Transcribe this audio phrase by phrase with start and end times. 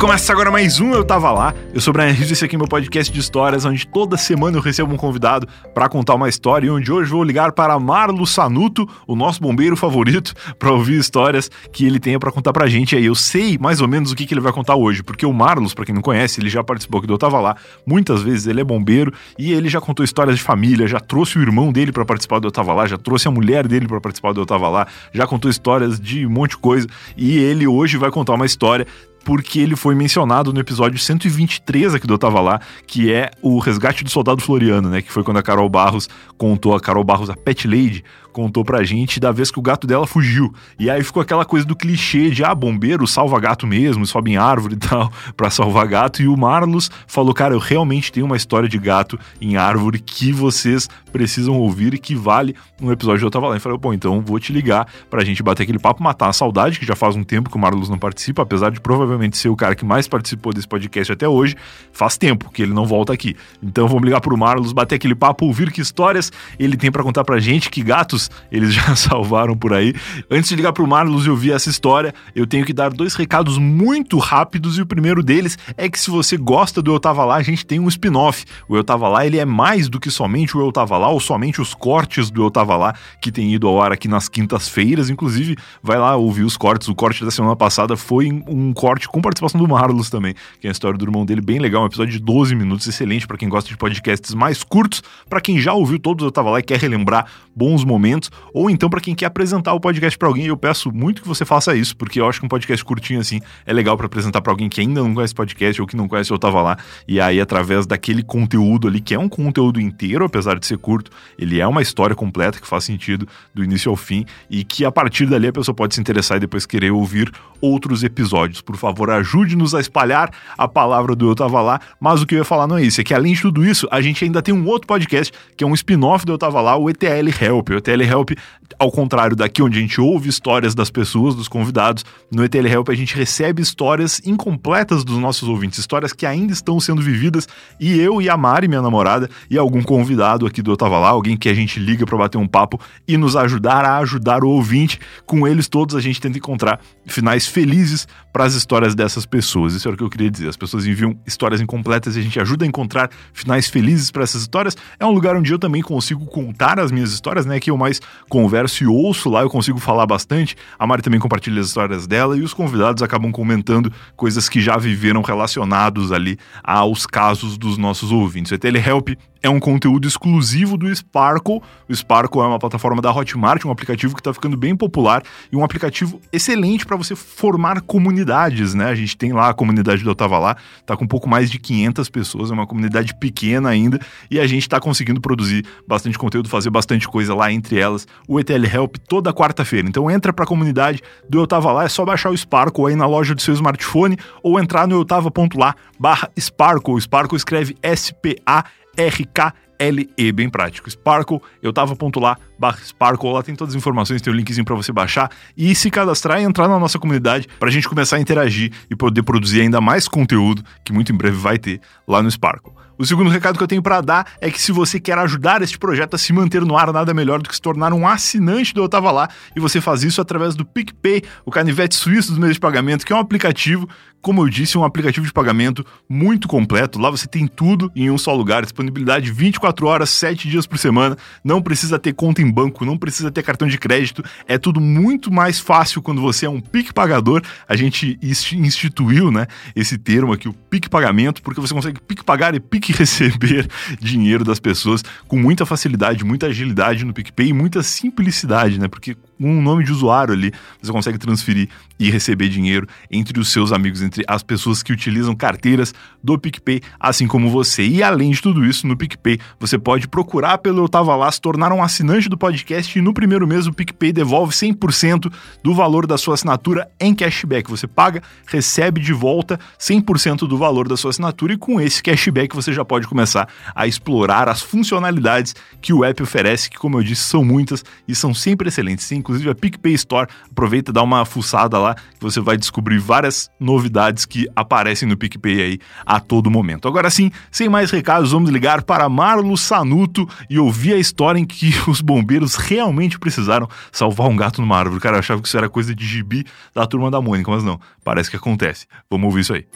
[0.00, 1.54] começa agora mais um Eu Tava Lá.
[1.74, 4.56] Eu sou o Brian Rizzo, esse aqui é meu podcast de histórias, onde toda semana
[4.56, 8.26] eu recebo um convidado para contar uma história e onde hoje vou ligar para Marlo
[8.26, 12.96] Sanuto, o nosso bombeiro favorito, para ouvir histórias que ele tenha para contar pra gente
[12.96, 13.04] aí.
[13.04, 15.74] Eu sei mais ou menos o que, que ele vai contar hoje, porque o Marlos,
[15.74, 17.54] para quem não conhece, ele já participou aqui do Eu Tava Lá
[17.86, 21.42] muitas vezes, ele é bombeiro e ele já contou histórias de família, já trouxe o
[21.42, 24.32] irmão dele para participar do Eu Tava Lá, já trouxe a mulher dele para participar
[24.32, 26.86] do Eu Tava Lá, já contou histórias de um monte de coisa
[27.18, 28.86] e ele hoje vai contar uma história
[29.24, 33.58] porque ele foi mencionado no episódio 123 aqui do Eu Tava Lá, que é o
[33.58, 35.02] resgate do soldado Floriano, né?
[35.02, 38.82] Que foi quando a Carol Barros contou, a Carol Barros, a Pet Lady, contou pra
[38.82, 40.52] gente da vez que o gato dela fugiu.
[40.78, 44.36] E aí ficou aquela coisa do clichê de, ah, bombeiro salva gato mesmo, sobe em
[44.36, 46.22] árvore e tal, pra salvar gato.
[46.22, 50.32] E o Marlos falou, cara, eu realmente tenho uma história de gato em árvore que
[50.32, 53.56] vocês precisam ouvir e que vale um episódio Eu Tava Lá.
[53.56, 56.78] E falei, bom, então vou te ligar pra gente bater aquele papo, matar a saudade,
[56.78, 59.56] que já faz um tempo que o Marlos não participa, apesar de provavelmente ser o
[59.56, 61.56] cara que mais participou desse podcast até hoje,
[61.92, 63.36] faz tempo que ele não volta aqui.
[63.62, 67.24] Então vamos ligar pro Marlos, bater aquele papo, ouvir que histórias ele tem para contar
[67.24, 68.19] pra gente, que gatos
[68.50, 69.94] eles já salvaram por aí.
[70.30, 73.56] Antes de ligar pro Marlos e ouvir essa história, eu tenho que dar dois recados
[73.56, 77.36] muito rápidos e o primeiro deles é que se você gosta do Eu Tava Lá,
[77.36, 78.44] a gente tem um spin-off.
[78.68, 81.20] O Eu Tava Lá, ele é mais do que somente o Eu Tava Lá ou
[81.20, 85.10] somente os cortes do Eu Tava Lá que tem ido ao ar aqui nas quintas-feiras.
[85.10, 86.88] Inclusive, vai lá ouvir os cortes.
[86.88, 90.70] O corte da semana passada foi um corte com participação do Marlos também, que é
[90.70, 93.48] a história do irmão dele, bem legal, um episódio de 12 minutos, excelente para quem
[93.48, 96.78] gosta de podcasts mais curtos, para quem já ouviu todos Eu Tava Lá e quer
[96.78, 98.09] relembrar bons momentos,
[98.52, 101.44] ou então para quem quer apresentar o podcast para alguém, eu peço muito que você
[101.44, 104.52] faça isso, porque eu acho que um podcast curtinho assim é legal para apresentar para
[104.52, 107.40] alguém que ainda não conhece podcast ou que não conhece Eu Tava Lá, e aí
[107.40, 111.66] através daquele conteúdo ali, que é um conteúdo inteiro, apesar de ser curto, ele é
[111.66, 115.48] uma história completa que faz sentido do início ao fim e que a partir dali
[115.48, 117.30] a pessoa pode se interessar e depois querer ouvir
[117.60, 118.60] outros episódios.
[118.60, 122.38] Por favor, ajude-nos a espalhar a palavra do Eu Tava Lá, mas o que eu
[122.38, 124.54] ia falar não é isso, é que além de tudo isso, a gente ainda tem
[124.54, 127.70] um outro podcast que é um spin-off do Eu Tava Lá, o ETL Help.
[127.70, 128.30] O ETL Help,
[128.78, 132.88] ao contrário daqui onde a gente ouve histórias das pessoas, dos convidados, no ETL Help
[132.88, 137.98] a gente recebe histórias incompletas dos nossos ouvintes, histórias que ainda estão sendo vividas e
[137.98, 141.36] eu e a Mari, minha namorada, e algum convidado aqui do Eu Tava Lá, alguém
[141.36, 144.98] que a gente liga para bater um papo e nos ajudar a ajudar o ouvinte,
[145.26, 149.74] com eles todos a gente tenta encontrar finais felizes para as histórias dessas pessoas.
[149.74, 150.48] Isso era o que eu queria dizer.
[150.48, 154.42] As pessoas enviam histórias incompletas e a gente ajuda a encontrar finais felizes para essas
[154.42, 154.76] histórias.
[154.98, 157.58] É um lugar onde eu também consigo contar as minhas histórias, né?
[157.58, 157.89] Que eu mais
[158.28, 160.56] converso e ouço lá, eu consigo falar bastante.
[160.78, 164.76] A Mari também compartilha as histórias dela e os convidados acabam comentando coisas que já
[164.76, 168.52] viveram relacionados ali aos casos dos nossos ouvintes.
[168.52, 169.10] O Telehelp
[169.42, 171.60] é um conteúdo exclusivo do Sparkle.
[171.88, 175.56] O Sparkle é uma plataforma da Hotmart, um aplicativo que está ficando bem popular e
[175.56, 178.86] um aplicativo excelente para você formar comunidades, né?
[178.86, 181.50] A gente tem lá a comunidade do Eu Tava Lá, tá com um pouco mais
[181.50, 183.98] de 500 pessoas, é uma comunidade pequena ainda
[184.30, 188.06] e a gente está conseguindo produzir bastante conteúdo, fazer bastante coisa lá entre elas.
[188.28, 189.88] O ETL Help toda quarta-feira.
[189.88, 192.96] Então entra para a comunidade do Eu Tava Lá, é só baixar o Sparkle aí
[192.96, 197.00] na loja do seu smartphone ou entrar no eutava.lá barra Sparkle.
[197.00, 198.64] Sparkle escreve S-P-A
[199.08, 200.90] RKLE, bem prático.
[200.90, 204.36] Sparkle, eu tava ponto lá, barra Sparkle, lá tem todas as informações, tem o um
[204.36, 208.16] linkzinho para você baixar e se cadastrar e entrar na nossa comunidade pra gente começar
[208.16, 212.22] a interagir e poder produzir ainda mais conteúdo, que muito em breve vai ter lá
[212.22, 212.72] no Sparkle.
[213.00, 215.78] O segundo recado que eu tenho para dar é que se você quer ajudar este
[215.78, 218.82] projeto a se manter no ar, nada melhor do que se tornar um assinante do
[218.82, 219.26] Eu Tava Lá,
[219.56, 223.12] e você faz isso através do PicPay, o canivete suíço dos meios de pagamento, que
[223.14, 223.88] é um aplicativo,
[224.22, 226.98] como eu disse, um aplicativo de pagamento muito completo.
[226.98, 231.16] Lá você tem tudo em um só lugar, disponibilidade 24 horas, 7 dias por semana,
[231.42, 235.32] não precisa ter conta em banco, não precisa ter cartão de crédito, é tudo muito
[235.32, 237.42] mais fácil quando você é um PIC pagador.
[237.68, 242.54] A gente instituiu, né, esse termo aqui, o PIC pagamento, porque você consegue PIC pagar
[242.54, 243.68] e PIC receber
[244.00, 248.88] dinheiro das pessoas com muita facilidade, muita agilidade no PicPay e muita simplicidade, né?
[248.88, 253.72] Porque um nome de usuário ali, você consegue transferir e receber dinheiro entre os seus
[253.72, 257.86] amigos, entre as pessoas que utilizam carteiras do PicPay, assim como você.
[257.86, 261.40] E além de tudo isso, no PicPay, você pode procurar pelo Eu Tava Lá, se
[261.40, 265.32] tornar um assinante do podcast e no primeiro mês o PicPay devolve 100%
[265.62, 267.70] do valor da sua assinatura em cashback.
[267.70, 272.54] Você paga, recebe de volta 100% do valor da sua assinatura e com esse cashback
[272.54, 277.02] você já pode começar a explorar as funcionalidades que o app oferece, que como eu
[277.02, 279.06] disse, são muitas e são sempre excelentes.
[279.06, 280.28] Tem inclusive a PicPay Store.
[280.50, 285.62] Aproveita, dá uma fuçada lá, que você vai descobrir várias novidades que aparecem no PicPay
[285.62, 286.88] aí a todo momento.
[286.88, 291.44] Agora sim, sem mais recados, vamos ligar para Marlo Sanuto e ouvir a história em
[291.44, 295.00] que os bombeiros realmente precisaram salvar um gato numa árvore.
[295.00, 296.44] Cara, eu achava que isso era coisa de gibi
[296.74, 298.86] da turma da Mônica, mas não, parece que acontece.
[299.08, 299.66] Vamos ouvir isso aí.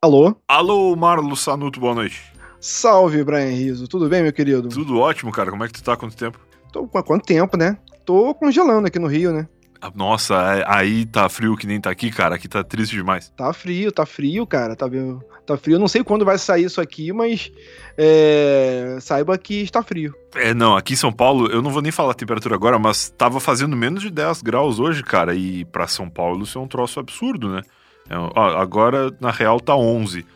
[0.00, 0.36] Alô?
[0.46, 2.37] Alô, Marlo Sanuto, boa noite.
[2.60, 3.86] Salve, Brian Riso.
[3.86, 4.68] Tudo bem, meu querido?
[4.68, 5.50] Tudo ótimo, cara.
[5.50, 5.96] Como é que tu tá?
[5.96, 6.38] Quanto tempo?
[6.72, 7.78] Tô com quanto tempo, né?
[8.04, 9.48] Tô congelando aqui no Rio, né?
[9.80, 12.34] Ah, Nossa, é- aí tá frio que nem tá aqui, cara.
[12.34, 13.32] Aqui tá triste demais.
[13.36, 14.74] Tá frio, tá frio, cara.
[14.74, 15.22] Tá, vendo?
[15.46, 15.76] tá frio.
[15.76, 17.50] Eu não sei quando vai sair isso aqui, mas
[17.96, 20.14] é, saiba que está frio.
[20.34, 23.08] É, não, aqui em São Paulo, eu não vou nem falar a temperatura agora, mas
[23.10, 25.34] tava fazendo menos de 10 graus hoje, cara.
[25.34, 27.62] E pra São Paulo isso é um troço absurdo, né?
[28.10, 30.26] É, ó, agora, na real, tá 11.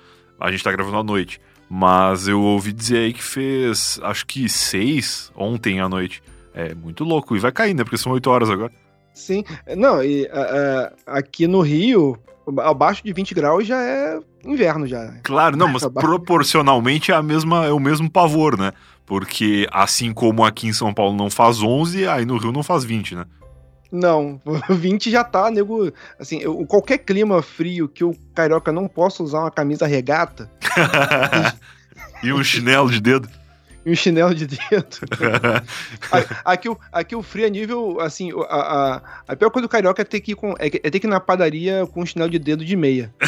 [0.41, 1.41] A gente tá gravando à noite.
[1.75, 6.23] Mas eu ouvi dizer aí que fez, acho que 6 ontem à noite.
[6.55, 7.35] É muito louco.
[7.35, 7.83] E vai cair, né?
[7.83, 8.71] Porque são 8 horas agora.
[9.15, 9.43] Sim.
[9.75, 12.19] Não, e a- aqui no Rio,
[12.59, 14.99] abaixo de 20 graus já é inverno já.
[15.03, 15.21] né?
[15.23, 18.73] Claro, não, mas proporcionalmente é, a mesma, é o mesmo pavor, né?
[19.07, 22.85] Porque assim como aqui em São Paulo não faz 11, aí no Rio não faz
[22.85, 23.25] 20, né?
[23.91, 25.91] Não, 20 já tá, nego.
[26.19, 30.51] Assim, eu- qualquer clima frio que o carioca não possa usar uma camisa regata
[32.23, 33.29] e um chinelo de dedo.
[33.85, 34.97] E um chinelo de dedo.
[36.45, 39.71] A- Aqui, o- aqui o frio é nível, assim, a, a, a pior coisa do
[39.71, 42.07] carioca é ter que ir, com, é, é ter que ir na padaria com um
[42.07, 43.13] chinelo de dedo de meia.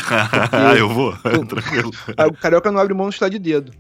[0.52, 1.12] ah, eu vou,
[1.46, 1.90] tranquilo.
[2.16, 3.72] Ah, O carioca não abre mão do chinelo de dedo.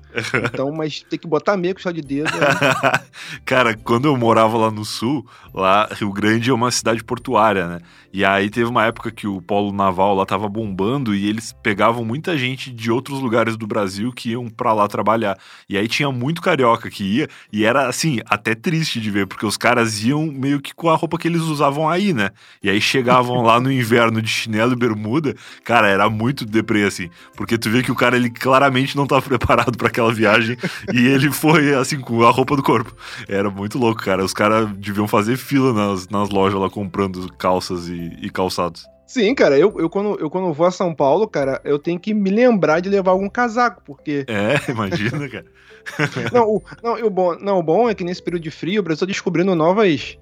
[0.44, 2.28] Então, mas tem que botar meia com chinelo de dedo.
[2.28, 3.00] é-
[3.44, 7.80] Cara, quando eu morava lá no sul, lá Rio Grande é uma cidade portuária, né?
[8.12, 12.04] E aí teve uma época que o polo naval lá tava bombando e eles pegavam
[12.04, 15.36] muita gente de outros lugares do Brasil que iam pra lá trabalhar.
[15.68, 19.46] E aí tinha muito carioca que ia e era assim, até triste de ver, porque
[19.46, 22.30] os caras iam meio que com a roupa que eles usavam aí, né?
[22.62, 25.34] E aí chegavam lá no inverno de chinelo e bermuda,
[25.64, 29.22] cara, era muito deprê assim, porque tu vê que o cara ele claramente não tava
[29.28, 30.56] preparado pra aquela viagem
[30.92, 32.94] e ele foi assim com a roupa do corpo.
[33.28, 34.24] Era muito louco, cara.
[34.24, 38.93] Os caras deviam fazer fila nas, nas lojas lá comprando calças e, e calçados.
[39.06, 42.14] Sim, cara, eu, eu, quando, eu quando vou a São Paulo, cara, eu tenho que
[42.14, 44.24] me lembrar de levar algum casaco, porque.
[44.26, 45.46] É, imagina, cara.
[46.32, 48.82] Não, o, não, o bom, não, o bom é que nesse período de frio, o
[48.82, 50.16] Brasil tá descobrindo novas.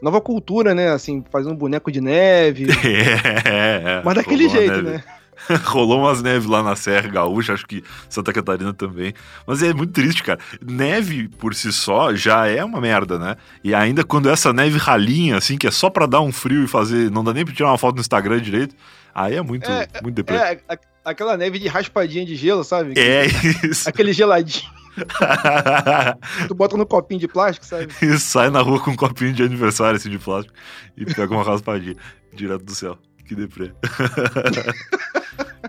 [0.00, 0.90] Nova cultura, né?
[0.90, 2.66] Assim, fazendo boneco de neve.
[3.44, 4.96] É, Mas daquele rolou uma jeito, neve.
[4.98, 5.04] né?
[5.64, 9.14] Rolou umas neves lá na Serra Gaúcha, acho que Santa Catarina também.
[9.46, 10.38] Mas é muito triste, cara.
[10.60, 13.36] Neve por si só já é uma merda, né?
[13.62, 16.68] E ainda quando essa neve ralinha, assim, que é só pra dar um frio e
[16.68, 17.10] fazer.
[17.10, 18.74] Não dá nem pra tirar uma foto no Instagram direito.
[19.14, 20.36] Aí é muito, É, muito deprê.
[20.36, 20.60] É,
[21.04, 22.94] aquela neve de raspadinha de gelo, sabe?
[22.96, 23.26] É
[23.66, 23.88] isso.
[23.88, 24.68] Aquele geladinho.
[26.48, 27.88] Tu bota no copinho de plástico, sabe?
[28.02, 30.54] e sai na rua com um copinho de aniversário assim de plástico
[30.96, 31.94] e pega uma raspadinha
[32.34, 32.98] direto do céu.
[33.26, 33.72] Que deprê.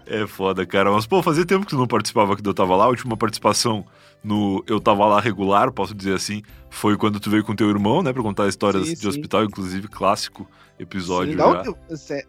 [0.06, 0.92] É foda, cara.
[0.92, 2.86] Mas, pô, fazia tempo que tu não participava do Eu Tava Lá.
[2.86, 3.86] A última participação
[4.24, 8.02] no Eu Tava Lá regular, posso dizer assim, foi quando tu veio com teu irmão,
[8.02, 8.12] né?
[8.14, 9.08] Pra contar histórias Sim, de sim.
[9.08, 10.48] hospital, inclusive clássico
[10.80, 11.64] episódio Sim, dá, um,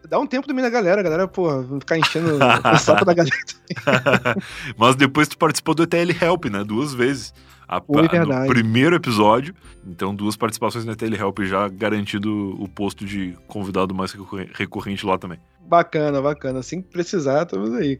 [0.09, 3.35] dá um tempo também da galera, a galera, pô, ficar enchendo o saco da galera.
[4.77, 6.63] Mas depois tu participou do ETL Help, né?
[6.63, 7.33] Duas vezes.
[7.67, 8.47] A, Foi no verdade.
[8.47, 9.55] primeiro episódio,
[9.87, 15.05] então duas participações no ETL Help já garantido o posto de convidado mais recorre- recorrente
[15.05, 15.39] lá também.
[15.71, 16.59] Bacana, bacana.
[16.59, 17.97] Assim que precisar, estamos aí.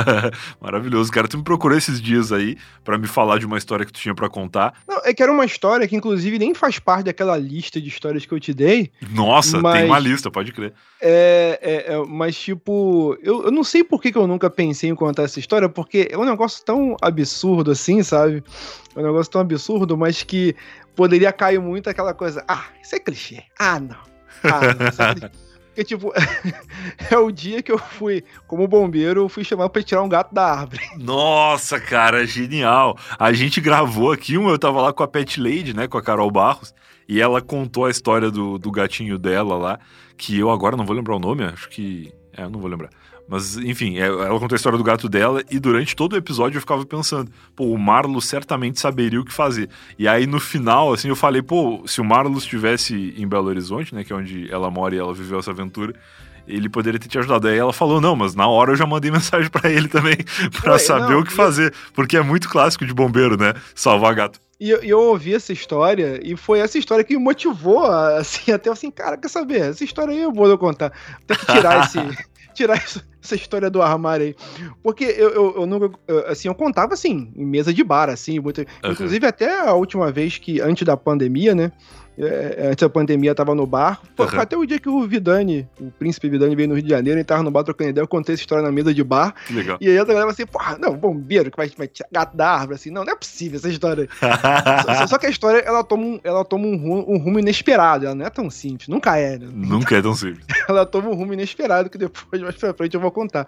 [0.58, 1.28] Maravilhoso, cara.
[1.28, 4.14] Tu me procurou esses dias aí pra me falar de uma história que tu tinha
[4.14, 4.72] pra contar.
[4.88, 8.24] Não, é que era uma história que, inclusive, nem faz parte daquela lista de histórias
[8.24, 8.90] que eu te dei.
[9.10, 10.72] Nossa, Mas- tem uma lista, pode crer.
[11.02, 14.88] É, é, é, mas, tipo, eu, eu não sei por que, que eu nunca pensei
[14.88, 18.42] em contar essa história, porque é um negócio tão absurdo assim, sabe?
[18.96, 20.56] É um negócio tão absurdo, mas que
[20.96, 22.42] poderia cair muito aquela coisa.
[22.48, 23.42] Ah, isso é clichê.
[23.58, 23.96] Ah, não.
[24.44, 24.88] Ah, não.
[24.88, 25.30] Isso é clichê.
[25.74, 26.12] Porque, tipo,
[27.10, 30.34] é o dia que eu fui, como bombeiro, eu fui chamado pra tirar um gato
[30.34, 30.82] da árvore.
[30.98, 32.96] Nossa, cara, genial.
[33.18, 36.02] A gente gravou aqui um, eu tava lá com a Pet Lady, né, com a
[36.02, 36.74] Carol Barros,
[37.08, 39.80] e ela contou a história do, do gatinho dela lá,
[40.16, 42.12] que eu agora não vou lembrar o nome, acho que.
[42.36, 42.90] É, eu não vou lembrar.
[43.28, 46.56] Mas, enfim, é- ela contou a história do gato dela e durante todo o episódio
[46.56, 49.70] eu ficava pensando, pô, o Marlos certamente saberia o que fazer.
[49.98, 53.94] E aí no final, assim, eu falei, pô, se o Marlos estivesse em Belo Horizonte,
[53.94, 55.94] né, que é onde ela mora e ela viveu essa aventura,
[56.46, 57.46] ele poderia ter te ajudado.
[57.48, 60.16] Aí ela falou, não, mas na hora eu já mandei mensagem pra ele também,
[60.60, 61.72] pra Ué, saber não, o que fazer.
[61.94, 63.54] Porque é muito clássico de bombeiro, né?
[63.74, 64.40] Salvar gato.
[64.60, 68.70] E eu, eu ouvi essa história, e foi essa história que me motivou, assim, até
[68.70, 69.70] assim, cara, quer saber?
[69.70, 70.92] Essa história aí eu vou eu contar.
[71.26, 71.98] Tem que tirar esse.
[72.54, 74.36] tirar isso, essa história do armário aí.
[74.82, 75.98] Porque eu, eu, eu nunca.
[76.26, 78.40] Assim, eu contava assim, em mesa de bar, assim.
[78.40, 78.92] Muito, uhum.
[78.92, 81.72] Inclusive, até a última vez que, antes da pandemia, né?
[82.18, 84.00] É, antes da pandemia, tava no bar.
[84.18, 84.40] Uhum.
[84.40, 87.24] Até o dia que o Vidani, o príncipe Vidani, veio no Rio de Janeiro, ele
[87.24, 89.34] tava no bar trocando ideia, eu contei essa história na mesa de bar.
[89.50, 89.78] Legal.
[89.80, 92.74] E aí a galera assim, porra, não, bombeiro que vai, vai tirar gato da árvore,
[92.74, 94.08] assim, não, não é possível essa história.
[94.98, 98.04] só, só, que a história, ela toma, um, ela toma um, rumo, um rumo inesperado,
[98.04, 99.48] ela não é tão simples, nunca é, né?
[99.50, 100.44] Nunca é tão simples.
[100.68, 103.46] ela toma um rumo inesperado, que depois, mais pra frente, eu vou contar.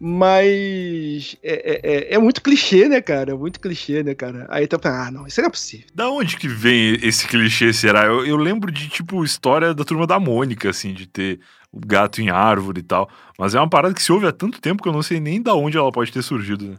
[0.00, 3.36] Mas é, é, é, é muito clichê, né, cara?
[3.36, 4.46] Muito clichê, né, cara?
[4.50, 5.86] Aí tá ah, não, isso não é possível.
[5.94, 8.04] Da onde que vem esse clichê, será?
[8.04, 11.40] Eu, eu lembro de, tipo, história da turma da Mônica, assim, de ter
[11.72, 13.08] o gato em árvore e tal.
[13.38, 15.42] Mas é uma parada que se ouve há tanto tempo que eu não sei nem
[15.42, 16.76] da onde ela pode ter surgido, né?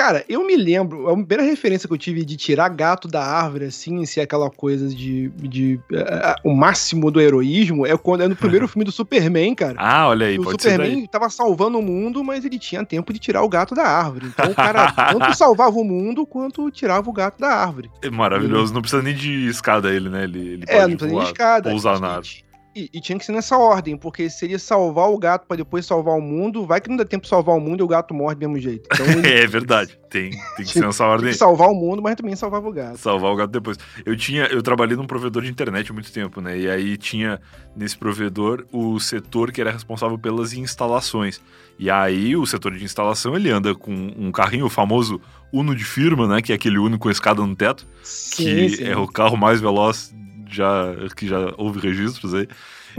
[0.00, 3.66] Cara, eu me lembro, a primeira referência que eu tive de tirar gato da árvore,
[3.66, 5.28] assim, ser aquela coisa de.
[5.28, 9.74] de uh, o máximo do heroísmo é quando é no primeiro filme do Superman, cara.
[9.76, 13.18] Ah, olha aí, o pode Superman tava salvando o mundo, mas ele tinha tempo de
[13.18, 14.28] tirar o gato da árvore.
[14.28, 17.90] Então o cara tanto salvava o mundo quanto tirava o gato da árvore.
[18.00, 20.24] É maravilhoso, não precisa nem de escada ele, né?
[20.24, 21.68] Ele, ele é, não precisa nem de escada.
[21.68, 22.49] Pousar na árvore.
[22.74, 25.84] E, e, tinha que ser nessa ordem, porque se ele salvar o gato para depois
[25.84, 28.14] salvar o mundo, vai que não dá tempo de salvar o mundo e o gato
[28.14, 28.88] morre do mesmo jeito.
[28.92, 31.24] Então, é verdade, tem, tem que ser nessa ordem.
[31.24, 32.96] Tem que salvar o mundo, mas também salvava o gato.
[32.98, 33.76] Salvar o gato depois.
[34.06, 36.56] Eu tinha, eu trabalhei num provedor de internet há muito tempo, né?
[36.56, 37.40] E aí tinha
[37.74, 41.40] nesse provedor o setor que era responsável pelas instalações.
[41.76, 45.20] E aí o setor de instalação ele anda com um carrinho o famoso
[45.52, 46.40] Uno de firma, né?
[46.40, 48.84] Que é aquele único com escada no teto, sim, que sim.
[48.84, 50.14] é o carro mais veloz
[50.50, 52.48] já, que já houve registros aí.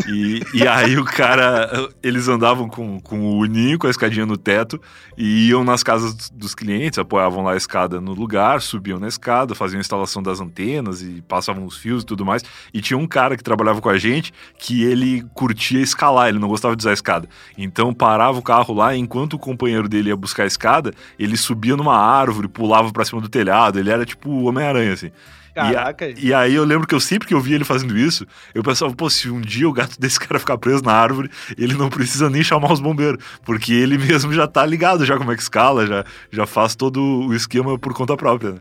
[0.08, 4.38] E, e aí o cara, eles andavam com, com o uninho, com a escadinha no
[4.38, 4.82] teto,
[5.18, 9.54] e iam nas casas dos clientes, apoiavam lá a escada no lugar, subiam na escada,
[9.54, 12.44] faziam a instalação das antenas e passavam os fios e tudo mais.
[12.74, 16.48] E tinha um cara que trabalhava com a gente que ele curtia escalar, ele não
[16.48, 17.28] gostava de usar a escada.
[17.58, 21.76] Então parava o carro lá, enquanto o companheiro dele ia buscar a escada, ele subia
[21.76, 25.12] numa árvore, pulava para cima do telhado, ele era tipo o Homem-Aranha, assim.
[25.54, 26.10] Caraca.
[26.10, 28.26] E, a, e, aí eu lembro que eu sempre que eu via ele fazendo isso,
[28.56, 31.74] eu pensava, pô, se um dia o gato desse cara ficar preso na árvore, ele
[31.74, 35.36] não precisa nem chamar os bombeiros, porque ele mesmo já tá ligado já como é
[35.36, 38.60] que escala, já, já faz todo o esquema por conta própria, né?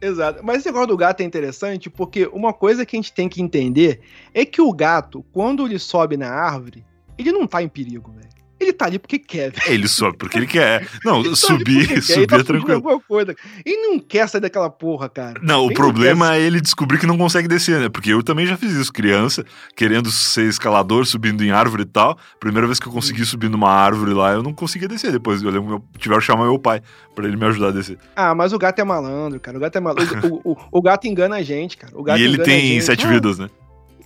[0.00, 0.44] Exato.
[0.44, 3.40] Mas esse negócio do gato é interessante porque uma coisa que a gente tem que
[3.40, 4.00] entender
[4.34, 6.84] é que o gato, quando ele sobe na árvore,
[7.16, 8.33] ele não tá em perigo, velho.
[8.64, 9.72] Ele tá ali porque quer, velho.
[9.72, 10.88] Ele sobe porque ele quer.
[11.04, 12.74] Não, ele subir, tá subir tá é tranquilo.
[12.74, 13.34] Alguma coisa.
[13.64, 15.38] Ele não quer sair daquela porra, cara.
[15.42, 17.88] Não, o problema é ele descobrir que não consegue descer, né?
[17.88, 19.44] Porque eu também já fiz isso, criança,
[19.76, 22.16] querendo ser escalador, subindo em árvore e tal.
[22.40, 23.26] Primeira vez que eu consegui hum.
[23.26, 25.12] subir numa árvore lá, eu não conseguia descer.
[25.12, 26.80] Depois eu lembro que tiveram que chamar meu pai
[27.14, 27.98] pra ele me ajudar a descer.
[28.16, 29.56] Ah, mas o gato é malandro, cara.
[29.58, 30.40] O gato é malandro.
[30.44, 31.92] o, o, o, gato engana a gente, cara.
[32.18, 33.48] e ele tem sete vidas, né?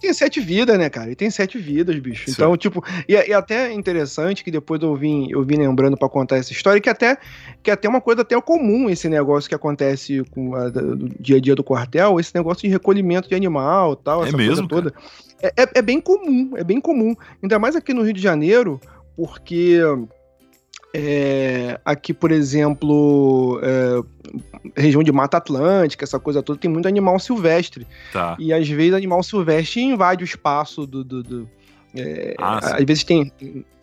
[0.00, 1.06] Tem sete vidas, né, cara?
[1.06, 2.26] Ele tem sete vidas, bicho.
[2.26, 2.32] Sim.
[2.32, 6.36] Então, tipo, e, e, até interessante que depois eu vim, eu vim lembrando para contar
[6.36, 7.18] essa história, que até
[7.62, 11.40] que até uma coisa até comum esse negócio que acontece com a, do dia a
[11.40, 14.94] dia do quartel, esse negócio de recolhimento de animal tal, é essa mesmo, coisa toda.
[15.42, 17.14] É, é, é bem comum, é bem comum.
[17.42, 18.80] Ainda mais aqui no Rio de Janeiro,
[19.16, 19.80] porque
[20.94, 27.18] é, aqui, por exemplo, é, região de Mata Atlântica, essa coisa toda, tem muito animal
[27.18, 27.86] silvestre.
[28.12, 28.36] Tá.
[28.38, 31.04] E às vezes animal silvestre invade o espaço do.
[31.04, 31.48] do, do
[31.94, 33.32] é, ah, às vezes tem,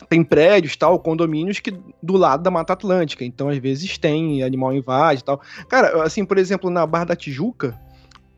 [0.08, 3.24] tem prédios, tal, condomínios que do lado da Mata Atlântica.
[3.24, 5.40] Então, às vezes tem animal invade e tal.
[5.68, 7.78] Cara, assim, por exemplo, na Barra da Tijuca,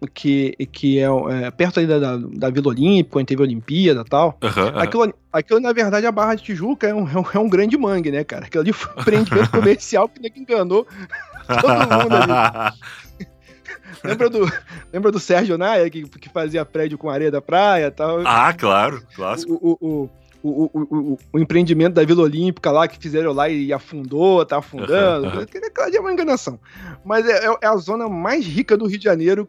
[0.06, 1.06] que, que é,
[1.44, 4.38] é perto ali da, da, Vila Olímpica, onde teve a Olimpíada e tal.
[4.42, 7.76] Uhum, aquilo, aquilo, na verdade, a Barra de Tijuca é um, é um é grande
[7.76, 8.46] mangue, né, cara?
[8.46, 10.86] Aquilo ali foi um empreendimento comercial que enganou
[11.46, 12.76] todo mundo ali.
[14.04, 14.52] lembra, do,
[14.92, 18.20] lembra do Sérgio Naia, que, que fazia prédio com areia da praia e tal?
[18.24, 19.54] Ah, claro, clássico.
[19.54, 20.10] O, o,
[20.42, 24.58] o, o, o, o, empreendimento da Vila Olímpica lá que fizeram lá e afundou, tá
[24.58, 25.26] afundando.
[25.26, 25.40] Uhum, uhum.
[25.42, 26.60] Aquela é uma enganação.
[27.04, 29.48] Mas é, é, a zona mais rica do Rio de Janeiro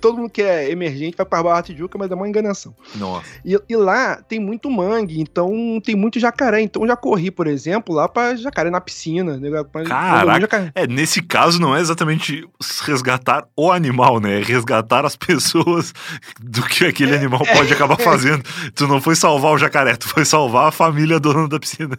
[0.00, 2.74] todo mundo que é emergente vai para Barra Tijuca, mas é uma enganação.
[2.94, 3.26] Nossa.
[3.44, 6.60] E, e, lá tem muito mangue, então tem muito jacaré.
[6.60, 9.36] Então já corri, por exemplo, lá para jacaré na piscina.
[9.36, 9.50] Né?
[9.86, 12.48] Caraca, é, nesse caso não é exatamente
[12.82, 14.40] resgatar o animal, né?
[14.40, 15.92] É resgatar as pessoas
[16.40, 18.42] do que aquele é, animal é, pode acabar fazendo.
[18.74, 21.98] Tu não foi salvar o jacaré, tu foi salvar a família dona da piscina.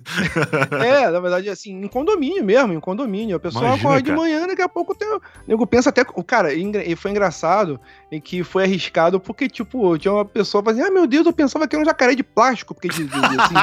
[0.83, 3.35] é, na verdade, assim, em condomínio mesmo, em condomínio.
[3.35, 6.03] A pessoa Imagina, corre de manhã, daqui a pouco tem, o nego pensa até.
[6.25, 7.79] Cara, e foi engraçado
[8.11, 11.65] em que foi arriscado porque, tipo, tinha uma pessoa fazendo, ah, meu Deus, eu pensava
[11.65, 13.53] que era um jacaré de plástico, porque de, de, assim,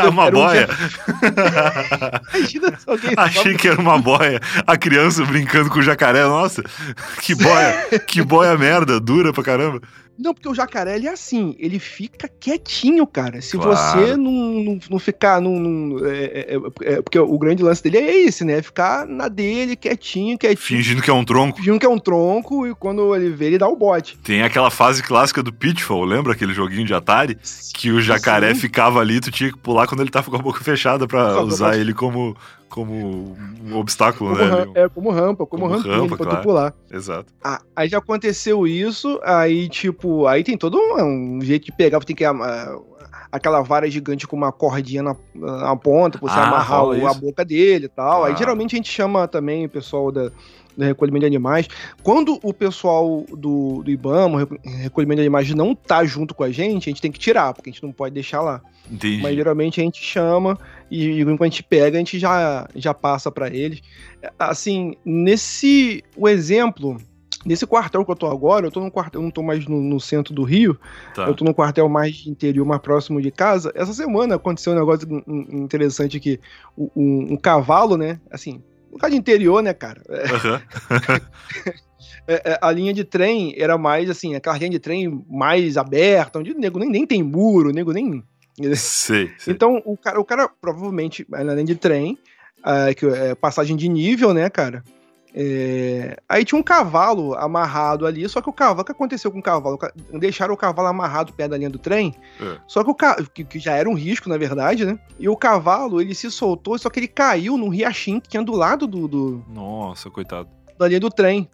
[0.00, 0.68] de, uma boia.
[0.70, 2.38] Um...
[2.38, 4.40] Imagina se alguém Achei que era uma boia.
[4.66, 6.62] A criança brincando com o jacaré, nossa,
[7.20, 9.80] que boia, que boia merda, dura pra caramba.
[10.18, 13.40] Não, porque o jacaré ele é assim, ele fica quietinho, cara.
[13.40, 13.74] Se claro.
[13.74, 15.40] você não, não, não ficar.
[15.40, 18.60] Não, é, é, é, é, porque o grande lance dele é esse, né?
[18.62, 20.66] Ficar na dele, quietinho, quietinho.
[20.66, 21.58] Fingindo que é um tronco.
[21.58, 24.18] Fingindo que é um tronco e quando ele vê, ele dá o bote.
[24.18, 27.38] Tem aquela fase clássica do Pitfall, lembra aquele joguinho de Atari?
[27.74, 28.60] Que o jacaré Sim.
[28.60, 31.76] ficava ali, tu tinha que pular quando ele tava com a boca fechada para usar
[31.76, 32.36] ele como
[32.72, 34.66] como um obstáculo, como né?
[34.74, 36.40] é, como rampa, como, como rampa pra claro.
[36.40, 36.74] tu pular.
[36.90, 37.30] Exato.
[37.44, 42.00] Ah, aí já aconteceu isso, aí tipo, aí tem todo um, um jeito de pegar,
[42.00, 42.32] tem que uh,
[43.30, 47.12] aquela vara gigante com uma cordinha na, na ponta, pra você ah, amarrar o, a
[47.12, 48.24] boca dele e tal.
[48.24, 48.28] Ah.
[48.28, 50.32] Aí geralmente a gente chama também o pessoal da,
[50.76, 51.68] do recolhimento de animais.
[52.02, 56.88] Quando o pessoal do, do IBAMA, recolhimento de animais, não tá junto com a gente,
[56.88, 58.60] a gente tem que tirar, porque a gente não pode deixar lá.
[58.90, 59.22] Entendi.
[59.22, 60.58] Mas geralmente a gente chama
[60.90, 63.80] e quando a gente pega, a gente já, já passa para eles.
[64.38, 66.98] Assim, nesse o exemplo,
[67.44, 69.80] nesse quartel que eu tô agora, eu tô num quartel, eu não tô mais no,
[69.80, 70.78] no centro do Rio,
[71.14, 71.26] tá.
[71.26, 73.72] eu tô num quartel mais interior, mais próximo de casa.
[73.74, 76.38] Essa semana aconteceu um negócio interessante aqui.
[76.76, 78.20] Um, um, um cavalo, né?
[78.30, 78.62] Assim,
[78.92, 80.02] um lugar de interior, né, cara?
[80.08, 80.60] Uhum.
[82.60, 86.58] a linha de trem era mais assim, aquela linha de trem mais aberta, onde o
[86.58, 88.22] nego nem, nem tem muro, o nego nem
[88.76, 89.54] Sei, sei.
[89.54, 92.18] Então, o cara, o cara provavelmente, além de trem,
[92.58, 94.84] uh, que é passagem de nível, né, cara?
[95.34, 96.16] É...
[96.28, 99.42] Aí tinha um cavalo amarrado ali, só que o cavalo, o que aconteceu com o
[99.42, 99.78] cavalo?
[100.18, 102.58] Deixaram o cavalo amarrado perto da linha do trem, é.
[102.66, 103.16] só que o ca...
[103.22, 104.98] que, já era um risco, na verdade, né?
[105.18, 108.52] E o cavalo, ele se soltou, só que ele caiu num riachinho que tinha do
[108.52, 109.08] lado do.
[109.08, 109.44] do...
[109.48, 110.48] Nossa, coitado.
[110.78, 111.48] Da linha do trem.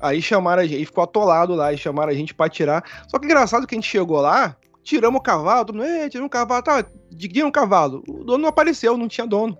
[0.00, 2.84] Aí chamaram a gente, ficou atolado lá, e chamaram a gente pra tirar.
[3.08, 6.30] Só que engraçado que a gente chegou lá, tiramos o cavalo, todo mundo, tiramos o
[6.30, 8.02] cavalo, tá, diga um cavalo.
[8.08, 9.58] O dono não apareceu, não tinha dono.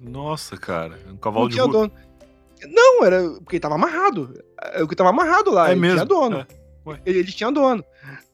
[0.00, 1.92] Nossa, cara, um cavalo não de tinha dono.
[2.68, 4.34] Não, era porque ele tava amarrado.
[4.60, 5.96] É, o que tava amarrado lá, é ele mesmo?
[5.96, 6.38] tinha dono.
[6.38, 6.64] É.
[7.06, 7.84] Ele, ele, tinha dono.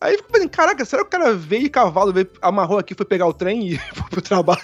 [0.01, 3.27] Aí ficou pensando, caraca, será que o cara veio cavalo, veio, amarrou aqui, foi pegar
[3.27, 4.61] o trem e foi pro trabalho?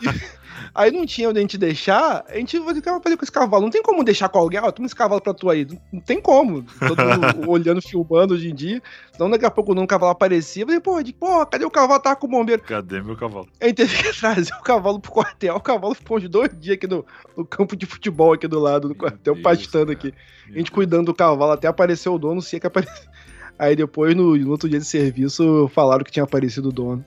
[0.00, 0.14] tipo,
[0.74, 3.62] Aí não tinha onde a gente deixar, a gente vai fazer com esse cavalo.
[3.62, 5.66] Não tem como deixar com alguém, ó, toma esse cavalo pra tu aí.
[5.92, 6.64] Não tem como.
[6.64, 8.82] Todo mundo olhando, filmando hoje em dia.
[9.14, 10.64] Então daqui a pouco o cavalo aparecia.
[10.64, 12.00] Eu falei, porra, de, porra, cadê o cavalo?
[12.00, 12.60] Tava com o bombeiro.
[12.62, 13.48] Cadê meu cavalo?
[13.60, 15.54] A gente teve que trazer o cavalo pro quartel.
[15.54, 17.06] O cavalo ficou uns dois dias aqui no,
[17.36, 20.08] no campo de futebol aqui do lado do quartel, Deus, pastando cara.
[20.08, 20.14] aqui.
[20.52, 23.13] a gente cuidando do cavalo até aparecer o dono, se é que apareceu.
[23.58, 27.04] Aí depois, no, no, outro dia de serviço, falaram que tinha aparecido o dono.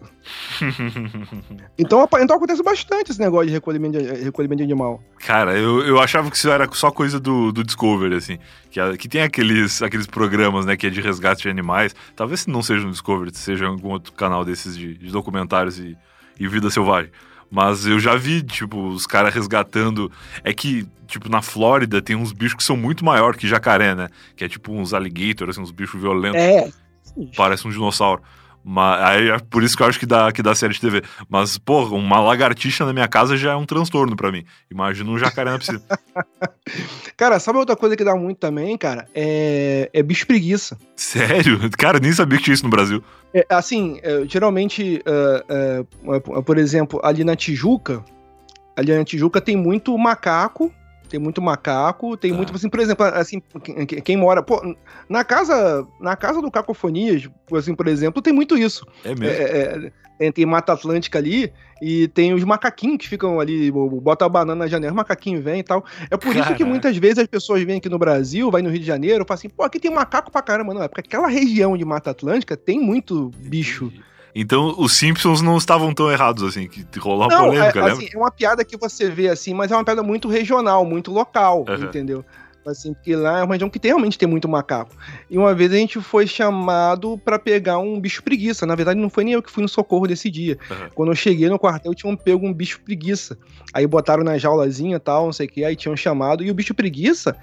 [1.78, 5.04] então, então acontece bastante esse negócio de recolhimento de, recolhimento de animal.
[5.20, 8.40] Cara, eu, eu achava que isso era só coisa do, do Discovery, assim.
[8.72, 11.94] Que, que tem aqueles, aqueles programas, né, que é de resgate de animais.
[12.16, 15.98] Talvez não seja no Discovery, seja em algum outro canal desses de, de documentários e,
[16.40, 17.12] e vida selvagem.
[17.50, 20.12] Mas eu já vi, tipo, os caras resgatando.
[20.44, 24.10] É que, tipo, na Flórida tem uns bichos que são muito maior que jacaré, né?
[24.36, 26.42] Que é tipo uns alligators, assim, uns bichos violentos.
[26.42, 26.70] É.
[27.36, 28.22] Parece um dinossauro.
[28.70, 31.02] Mas, aí é por isso que eu acho que dá, que dá série de TV.
[31.30, 34.44] Mas, porra, uma lagartixa na minha casa já é um transtorno para mim.
[34.70, 35.82] Imagina um jacaré na piscina.
[37.16, 39.08] cara, sabe outra coisa que dá muito também, cara?
[39.16, 40.78] É, é bicho preguiça.
[40.98, 41.58] Sério?
[41.78, 43.02] Cara, nem sabia que tinha isso no Brasil.
[43.34, 48.04] É, assim, é, geralmente, uh, uh, por exemplo, ali na Tijuca,
[48.76, 50.74] ali na Tijuca tem muito macaco
[51.08, 52.38] tem muito macaco, tem tá.
[52.38, 53.42] muito, assim, por exemplo, assim,
[54.04, 54.76] quem, mora, pô,
[55.10, 58.86] na casa, na casa do Cacofonias, assim, por exemplo, tem muito isso.
[59.04, 59.26] É mesmo?
[59.26, 64.30] É, é, tem Mata Atlântica ali e tem os macaquinhos que ficam ali, bota a
[64.30, 65.86] banana na janela, o macaquinho vem e tal.
[66.10, 66.40] É por Caraca.
[66.40, 69.26] isso que muitas vezes as pessoas vêm aqui no Brasil, vai no Rio de Janeiro,
[69.28, 70.74] falam assim, pô, aqui tem macaco pra caramba.
[70.74, 73.86] Não, é porque aquela região de Mata Atlântica tem muito bicho.
[73.86, 74.17] Entendi.
[74.40, 78.08] Então os Simpsons não estavam tão errados assim, que rolou uma não, polêmica, é, assim,
[78.14, 81.66] é uma piada que você vê assim, mas é uma piada muito regional, muito local,
[81.68, 81.86] uhum.
[81.86, 82.24] entendeu?
[82.64, 84.94] Assim, porque lá é uma região que tem, realmente tem muito macaco.
[85.30, 88.66] E uma vez a gente foi chamado para pegar um bicho preguiça.
[88.66, 90.58] Na verdade, não foi nem eu que fui no socorro desse dia.
[90.70, 90.90] Uhum.
[90.94, 93.38] Quando eu cheguei no quartel, tinham pego um bicho preguiça.
[93.74, 96.44] Aí botaram na jaulazinha e tal, não sei o que, aí tinham chamado.
[96.44, 97.38] E o bicho preguiça,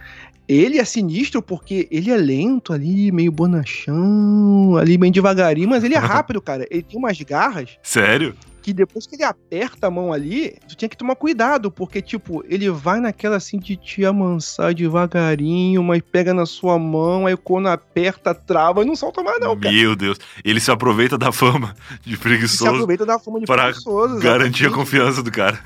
[0.48, 5.94] ele é sinistro porque ele é lento ali, meio bonachão, ali meio devagarinho, mas ele
[5.94, 6.66] é rápido, cara.
[6.70, 7.78] Ele tem umas garras.
[7.82, 8.34] Sério?
[8.64, 12.42] Que depois que ele aperta a mão ali, tu tinha que tomar cuidado, porque, tipo,
[12.48, 17.68] ele vai naquela assim de te amansar devagarinho, mas pega na sua mão, aí quando
[17.68, 19.70] aperta, trava e não solta mais, não, cara.
[19.74, 20.18] Meu Deus.
[20.42, 24.18] Ele se aproveita da fama de Ele se preguiçoso aproveita da fama de pra preguiçoso.
[24.20, 25.60] garantir a confiança do cara.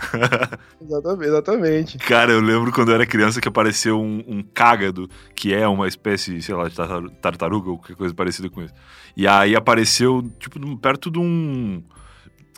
[0.83, 1.99] Exatamente, exatamente.
[1.99, 5.87] Cara, eu lembro quando eu era criança que apareceu um, um cágado, que é uma
[5.87, 8.75] espécie, sei lá, de tartar- tartaruga ou qualquer coisa parecida com isso.
[9.17, 11.81] E aí apareceu, tipo, perto de um.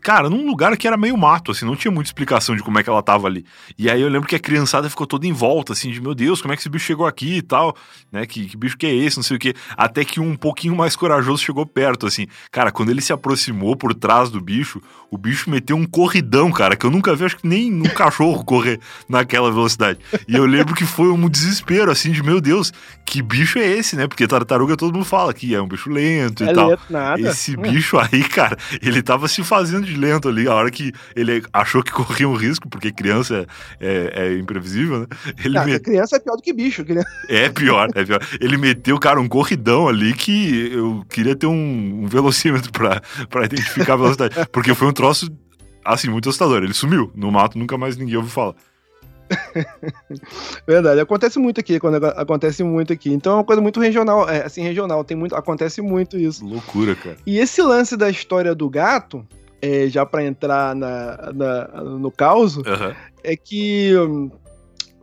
[0.03, 2.83] Cara, num lugar que era meio mato, assim, não tinha muita explicação de como é
[2.83, 3.45] que ela tava ali.
[3.79, 6.41] E aí eu lembro que a criançada ficou toda em volta, assim, de meu Deus,
[6.41, 7.77] como é que esse bicho chegou aqui e tal,
[8.11, 8.25] né?
[8.27, 9.55] Que, que bicho que é esse, não sei o quê.
[9.77, 12.27] Até que um pouquinho mais corajoso chegou perto, assim.
[12.51, 16.77] Cara, quando ele se aproximou por trás do bicho, o bicho meteu um corridão, cara,
[16.77, 19.99] que eu nunca vi, acho que nem um cachorro correr naquela velocidade.
[20.27, 22.73] E eu lembro que foi um desespero, assim, de meu Deus,
[23.05, 24.07] que bicho é esse, né?
[24.07, 26.69] Porque tartaruga todo mundo fala que é um bicho lento e É tal.
[26.71, 27.21] lento, nada.
[27.21, 30.47] Esse bicho aí, cara, ele tava se fazendo de lento ali.
[30.49, 33.47] A hora que ele achou que corria um risco, porque criança
[33.81, 35.07] é, é- é imprevisível, né?
[35.45, 36.85] Ele Cara, me- criança é pior do que bicho.
[36.85, 37.03] Que, né?
[37.29, 38.21] É pior, é pior.
[38.41, 43.45] Ele meteu, cara, um corridão ali que eu queria ter um, um velocímetro pra, pra
[43.45, 44.35] identificar a velocidade.
[44.53, 45.31] Porque foi um troço,
[45.85, 46.63] assim, muito assustador.
[46.63, 48.55] Ele sumiu no mato, nunca mais ninguém ouviu falar.
[50.67, 53.13] Verdade, acontece muito aqui, quando ac- acontece muito aqui.
[53.13, 56.45] Então é uma coisa muito regional, é, assim, regional, tem muito, acontece muito isso.
[56.45, 57.17] Loucura, cara.
[57.27, 59.25] E esse lance da história do gato,
[59.63, 62.95] é, já pra entrar na, na- no caos, Aham.
[63.23, 64.31] é que hum,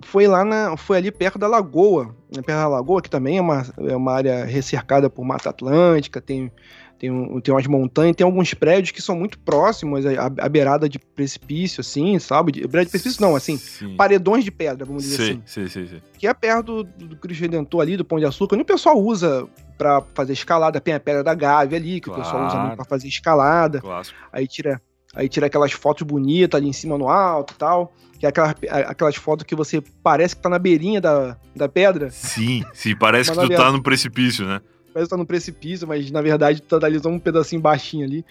[0.07, 3.41] foi lá na, foi ali perto da lagoa, né, perto da lagoa, que também é
[3.41, 6.49] uma, é uma área recercada por Mata Atlântica, tem,
[6.97, 10.87] tem, um, tem umas montanhas, tem alguns prédios que são muito próximos à, à beirada
[10.87, 12.53] de precipício, assim, sabe?
[12.53, 13.95] De, beirada de precipício não, assim, Sim.
[13.97, 15.41] paredões de pedra, vamos dizer Sei, assim.
[15.45, 16.01] sei, sei, sei.
[16.17, 18.97] Que é perto do, do Cristo Redentor ali, do Pão de Açúcar, onde o pessoal
[18.97, 19.45] usa
[19.77, 22.65] pra fazer escalada, tem a Pedra da Gávea ali, que o pessoal usa Claro.
[22.65, 24.17] muito pra fazer escalada Clássico.
[24.31, 24.81] aí tira,
[25.17, 27.93] aí tira aquelas fotos bonitas ali em cima no alto e tal.
[28.19, 28.55] Que é aquelas,
[28.87, 33.29] aquelas fotos que você parece que tá na beirinha da, da pedra, Sim, sim, parece
[33.31, 34.61] que tu tá verdade- no precipício, né?
[34.93, 38.25] parece que tá no precipício, mas na verdade tá ali só um pedacinho baixinho ali.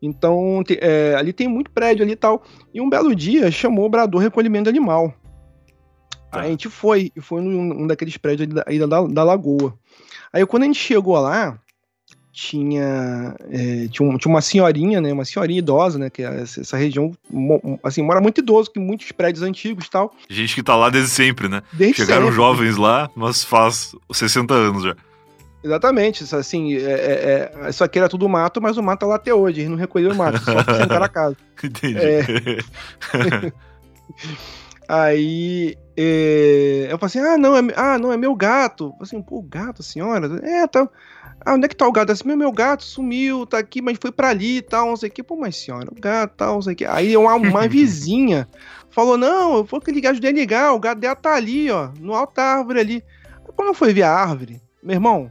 [0.00, 2.44] Então, é, ali tem muito prédio ali e tal.
[2.72, 5.12] E um belo dia chamou o Brador Recolhimento Animal.
[6.30, 6.40] Tá.
[6.40, 9.24] Aí a gente foi, e foi num, num daqueles prédios ali da, aí da, da
[9.24, 9.76] lagoa.
[10.32, 11.58] Aí quando a gente chegou lá,
[12.32, 15.12] tinha, é, tinha, um- tinha uma senhorinha, né?
[15.12, 16.08] Uma senhorinha idosa, né?
[16.08, 17.12] Que essa, essa região,
[17.82, 20.14] assim, mora muito idoso, que muitos prédios antigos e tal.
[20.30, 21.62] Gente que tá lá desde sempre, né?
[21.72, 22.36] Desde Chegaram sempre.
[22.36, 24.96] jovens lá, mas faz 60 anos já.
[25.64, 29.06] Exatamente, isso, assim, é, é, é, isso aqui era tudo mato, mas o mato tá
[29.06, 31.36] lá até hoje, eles não recolheram o mato, só sentaram a casa.
[31.62, 31.98] Entendi.
[31.98, 33.52] É.
[34.88, 38.86] Aí é, eu falei assim: ah, não, é, ah, não, é meu gato.
[38.86, 40.28] Eu falei assim, pô, gato, senhora?
[40.44, 40.88] É, tá.
[41.44, 42.12] Ah, onde é que tá o gato?
[42.12, 45.08] Assim, meu, meu gato sumiu, tá aqui, mas foi pra ali e tal, não sei
[45.08, 45.22] o que.
[45.22, 46.84] Pô, mas senhora, o gato tal, não sei o que.
[46.84, 48.48] Aí uma, uma vizinha
[48.90, 51.90] falou: não, eu vou que ligar, ajudei a ligar, o gato dela tá ali, ó,
[52.00, 53.04] no alto da árvore ali.
[53.56, 55.30] Quando eu fui ver a árvore, meu irmão,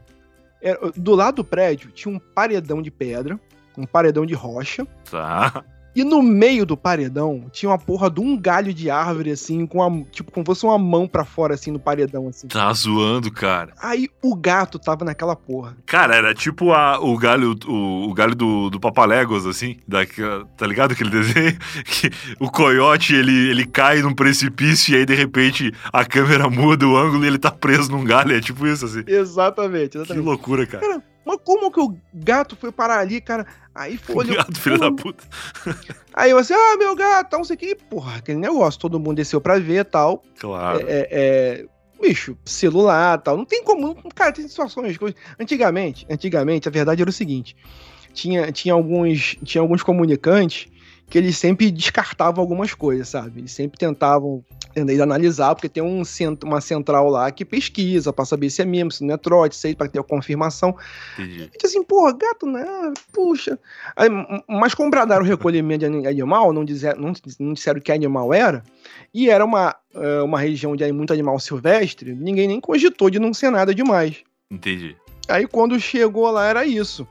[0.62, 3.40] era- do lado do prédio tinha um paredão de pedra,
[3.78, 4.86] um paredão de rocha.
[5.10, 5.64] tá.
[5.96, 9.84] E no meio do paredão tinha uma porra de um galho de árvore, assim, com
[9.84, 12.48] a, tipo, como se fosse uma mão pra fora, assim, no paredão, assim.
[12.48, 13.74] Tá zoando, cara.
[13.82, 15.76] Aí o gato tava naquela porra.
[15.86, 20.66] Cara, era tipo a- o galho, o, o galho do, do Papaléguas, assim, daquela- tá
[20.66, 21.58] ligado aquele desenho?
[21.86, 26.88] Que o coiote, ele, ele cai num precipício e aí, de repente, a câmera muda
[26.88, 29.04] o ângulo e ele tá preso num galho, é tipo isso, assim.
[29.08, 30.24] Exatamente, Que exatamente.
[30.26, 31.04] loucura, cara.
[31.26, 33.46] Mas como que o gato foi parar ali, cara?
[33.74, 34.34] Aí foi olhou.
[34.34, 35.24] Obrigado, filho da puta.
[36.14, 37.76] Aí eu assim, ah, meu gato, não sei o que.
[37.76, 40.24] Porra, aquele negócio, todo mundo desceu pra ver tal.
[40.40, 40.80] Claro.
[40.82, 41.66] É, é, é,
[42.02, 43.38] bicho, celular tal.
[43.38, 43.96] Não tem como.
[44.14, 44.98] Cara, tem situações.
[45.40, 47.56] Antigamente, antigamente, a verdade era o seguinte:
[48.14, 50.68] tinha, tinha, alguns, tinha alguns comunicantes
[51.10, 53.42] que eles sempre descartavam algumas coisas, sabe?
[53.42, 56.02] Eles sempre tentavam entender, analisar, porque tem um,
[56.44, 59.70] uma central lá que pesquisa pra saber se é mesmo, se não é trote, se
[59.70, 60.76] é pra ter a confirmação.
[61.14, 61.40] Entendi.
[61.40, 62.66] Gente, assim, porra, gato, né?
[63.12, 63.60] Puxa.
[63.96, 64.10] Aí,
[64.48, 68.34] mas como bradaram o recolhimento de ani- animal, não, dizer, não, não disseram que animal
[68.34, 68.64] era,
[69.14, 73.34] e era uma, eh, uma região de muito animal silvestre, ninguém nem cogitou de não
[73.34, 74.18] ser nada demais.
[74.50, 74.96] Entendi.
[75.28, 77.08] Aí quando chegou lá era isso.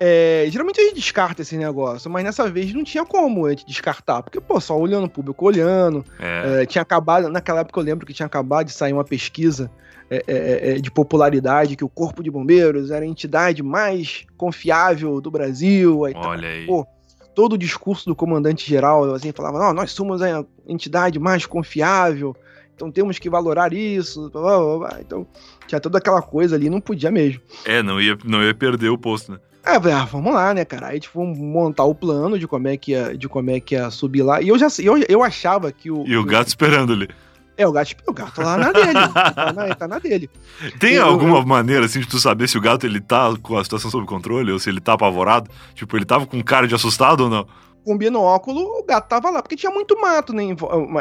[0.00, 3.64] É, geralmente a gente descarta esse negócio, mas nessa vez não tinha como a gente
[3.66, 6.62] descartar, porque, pô, só olhando o público olhando, É.
[6.62, 9.70] é, tinha acabado, naquela época eu lembro que tinha acabado de sair uma pesquisa
[10.10, 15.20] é, é, é, de popularidade, que o Corpo de Bombeiros era a entidade mais confiável
[15.20, 16.04] do Brasil.
[16.04, 16.66] Aí, tá, Olha aí.
[16.66, 16.86] pô,
[17.34, 22.36] todo o discurso do comandante geral assim, falava: "Não, nós somos a entidade mais confiável,
[22.74, 24.28] então temos que valorar isso.
[24.30, 24.98] blá, blá, blá.
[25.00, 25.26] Então
[25.66, 27.40] tinha toda aquela coisa ali, não podia mesmo.
[27.64, 29.38] É, não ia, não ia perder o posto, né?
[29.64, 30.88] Aí eu falei, ah, vamos lá, né, cara?
[30.88, 33.90] Aí, tipo, montar o plano de como é que ia, de como é que ia
[33.90, 34.42] subir lá.
[34.42, 36.04] E eu já eu, eu achava que o.
[36.06, 37.08] E o gato esperando ali.
[37.56, 38.92] É, o gato, o gato lá na dele.
[38.92, 40.28] tá, na, tá na dele.
[40.80, 43.56] Tem eu, alguma eu, maneira, assim, de tu saber se o gato ele tá com
[43.56, 45.50] a situação sob controle ou se ele tá apavorado?
[45.74, 47.46] Tipo, ele tava com cara de assustado ou não?
[47.84, 50.44] Com binóculo, o gato tava lá, porque tinha muito mato, né?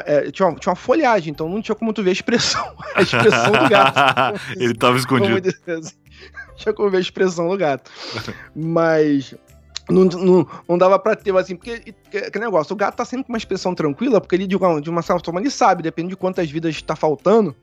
[0.06, 3.02] É, tinha, uma, tinha uma folhagem, então não tinha como tu ver a expressão, a
[3.02, 4.42] expressão do gato.
[4.58, 5.50] ele tava escondido.
[6.62, 7.92] Tinha como ver a expressão do gato.
[8.56, 9.36] Mas
[9.90, 13.34] não, não, não dava pra ter, assim, porque que, negócio, o gato tá sempre com
[13.34, 16.16] uma expressão tranquila, porque ele, de uma, de uma certa forma, ele sabe, depende de
[16.16, 17.56] quantas vidas tá faltando,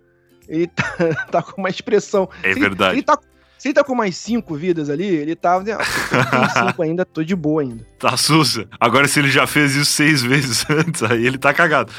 [0.48, 0.84] ele tá,
[1.30, 2.28] tá com uma expressão.
[2.42, 2.92] É se verdade.
[2.92, 3.18] Ele, ele tá,
[3.58, 5.34] se ele tá com mais cinco vidas ali, ele.
[5.34, 5.74] Tá, tem
[6.68, 7.84] cinco ainda, tô de boa ainda.
[7.98, 8.66] Tá sussa.
[8.78, 11.92] Agora, se ele já fez isso seis vezes antes, aí ele tá cagado.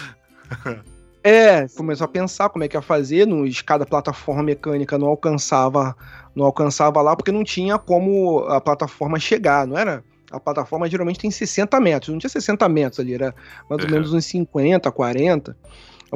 [1.23, 5.95] É, começou a pensar como é que ia fazer, no escada plataforma mecânica não alcançava,
[6.39, 10.01] não alcançava lá porque não tinha como a plataforma chegar, não era?
[10.31, 13.35] A plataforma geralmente tem 60 metros, não tinha 60 metros ali, era
[13.69, 15.57] mais ou menos uns 50, 40,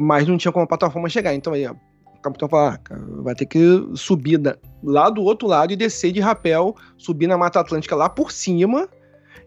[0.00, 1.34] mas não tinha como a plataforma chegar.
[1.34, 1.76] Então aí, o
[2.22, 2.78] capitão falou: ah,
[3.22, 3.60] vai ter que
[3.94, 8.08] subir da, lá do outro lado e descer de rapel, subir na Mata Atlântica lá
[8.08, 8.88] por cima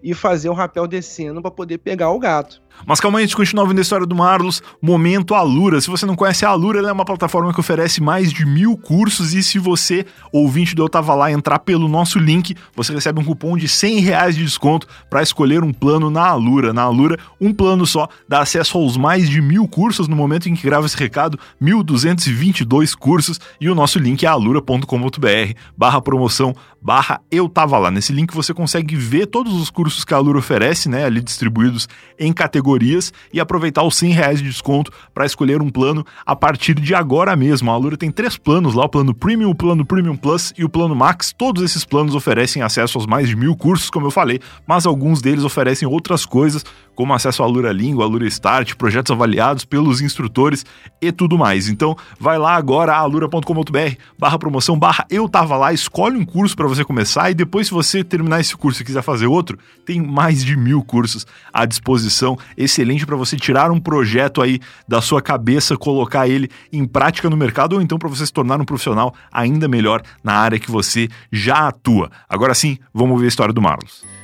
[0.03, 2.61] e fazer o rapel descendo para poder pegar o gato.
[2.85, 4.61] Mas calma aí, a gente continua ouvindo a história do Marlos.
[4.81, 5.81] Momento Alura.
[5.81, 8.77] Se você não conhece a Alura, ela é uma plataforma que oferece mais de mil
[8.77, 9.33] cursos.
[9.33, 13.23] E se você, ouvinte do Eu Tava Lá, entrar pelo nosso link, você recebe um
[13.23, 16.71] cupom de 100 reais de desconto para escolher um plano na Alura.
[16.71, 20.55] Na Alura, um plano só dá acesso aos mais de mil cursos no momento em
[20.55, 23.39] que grava esse recado, 1.222 cursos.
[23.59, 27.91] E o nosso link é alura.com.br barra promoção barra Eu Tava Lá.
[27.91, 31.89] Nesse link você consegue ver todos os cursos que a Alura oferece, né, ali distribuídos
[32.17, 36.35] em categorias categorias e aproveitar os 100 reais de desconto para escolher um plano a
[36.35, 37.71] partir de agora mesmo.
[37.71, 40.69] A Alura tem três planos lá: o plano Premium, o plano Premium Plus e o
[40.69, 41.33] plano Max.
[41.35, 45.21] Todos esses planos oferecem acesso aos mais de mil cursos, como eu falei, mas alguns
[45.21, 46.65] deles oferecem outras coisas,
[46.97, 50.65] como acesso à Alura Língua, Alura Start, projetos avaliados pelos instrutores
[50.99, 51.69] e tudo mais.
[51.69, 56.65] Então, vai lá agora, alura.com.br barra promoção, barra eu tava lá, escolhe um curso para
[56.65, 60.43] você começar e depois, se você terminar esse curso e quiser fazer outro, tem mais
[60.43, 65.77] de mil cursos à disposição excelente para você tirar um projeto aí da sua cabeça,
[65.77, 69.67] colocar ele em prática no mercado ou então para você se tornar um profissional ainda
[69.67, 72.09] melhor na área que você já atua.
[72.27, 74.16] Agora sim, vamos ver a história do Marlos.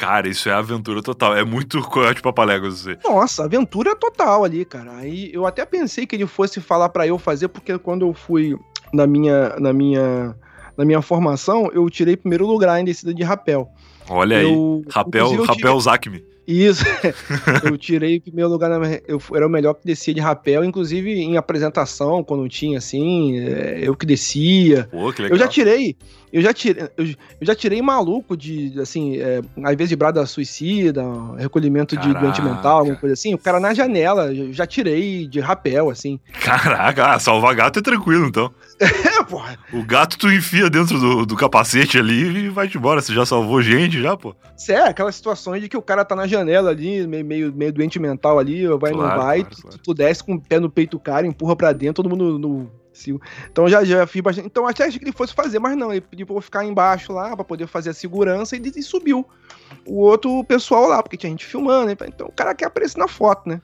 [0.00, 1.36] Cara, isso é aventura total.
[1.36, 2.96] É muito Coyote Papaléguas você.
[3.04, 4.96] Nossa, aventura total ali, cara.
[4.96, 8.56] Aí eu até pensei que ele fosse falar para eu fazer, porque quando eu fui
[8.94, 10.34] na minha, na minha,
[10.74, 13.68] na minha formação, eu tirei primeiro lugar em descida de rapel.
[14.08, 16.24] Olha eu, aí, rapel, rapel Zacme.
[16.46, 16.82] Isso,
[17.62, 21.12] eu tirei em primeiro lugar, na, eu era o melhor que descia de rapel, inclusive
[21.12, 24.88] em apresentação, quando tinha assim, é, eu que descia.
[24.90, 25.36] Pô, que legal.
[25.36, 25.94] Eu já tirei,
[26.32, 30.24] eu já tirei, eu, eu já tirei maluco de, assim, é, às vezes de brada
[30.26, 31.02] suicida,
[31.36, 32.14] recolhimento Caraca.
[32.14, 33.34] de doente mental, alguma coisa assim.
[33.34, 36.20] O cara na janela, eu já tirei de rapel, assim.
[36.40, 38.50] Caraca, ah, salvar gato é tranquilo, então.
[39.10, 39.58] É, porra.
[39.72, 43.02] O gato tu enfia dentro do, do capacete ali e vai-te embora.
[43.02, 44.34] Você já salvou gente, já, pô.
[44.56, 47.98] Sério, aquelas situações de que o cara tá na janela ali, meio, meio, meio doente
[47.98, 49.78] mental ali, vai, claro, não vai, claro, tu, claro.
[49.84, 52.70] tu desce com o pé no peito do cara, empurra pra dentro, todo mundo no,
[53.50, 54.46] então já, já fiz bastante.
[54.46, 55.90] Então até achei que ele fosse fazer, mas não.
[55.90, 59.26] Ele pediu pra eu ficar embaixo lá pra poder fazer a segurança e, e subiu
[59.86, 61.86] o outro pessoal lá, porque tinha gente filmando.
[61.86, 61.96] Né?
[62.06, 63.60] Então o cara quer aparecer na foto, né?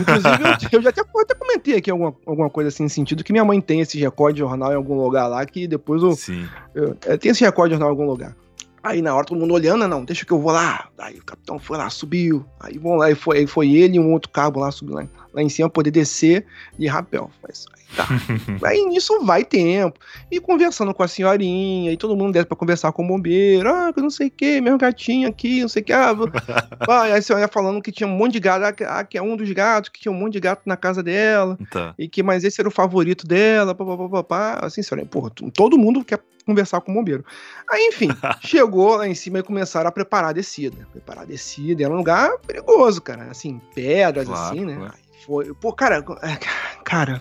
[0.00, 3.22] Inclusive, eu, eu já até, eu até comentei aqui alguma, alguma coisa assim, no sentido
[3.22, 6.12] que minha mãe tem esse recorde de jornal em algum lugar lá, que depois eu,
[6.12, 6.48] Sim.
[6.74, 8.34] eu, eu tem esse recorde de jornal em algum lugar.
[8.82, 10.88] Aí na hora todo mundo olhando, não, deixa que eu vou lá.
[10.96, 12.46] Aí o capitão foi lá, subiu.
[12.60, 15.06] Aí vão lá, e foi, aí foi ele e um outro cabo lá, subiu lá,
[15.36, 16.46] lá em cima, poder descer
[16.78, 17.30] de rapel.
[17.42, 18.08] Mas, aí, tá.
[18.66, 20.00] aí nisso vai tempo.
[20.30, 23.68] E conversando com a senhorinha, e todo mundo desce pra conversar com o bombeiro.
[23.68, 25.92] Ah, que não sei o que, meu gatinho aqui, não sei o que.
[25.92, 26.14] Ah,
[26.88, 29.36] ah, aí a senhora falando que tinha um monte de gato, ah, que é um
[29.36, 31.58] dos gatos, que tinha um monte de gato na casa dela.
[31.70, 31.94] Tá.
[31.98, 34.60] E que, mas esse era o favorito dela, papapá.
[34.62, 37.24] Assim, senhora, porra, todo mundo quer conversar com o bombeiro.
[37.68, 38.08] Aí, enfim,
[38.40, 40.88] chegou lá em cima e começaram a preparar a descida.
[40.92, 43.24] Preparar a descida, era um lugar perigoso, cara.
[43.24, 44.76] Assim, pedras, claro, assim, né?
[44.76, 45.52] Claro foi.
[45.54, 46.38] Pô, cara, é,
[46.84, 47.20] cara,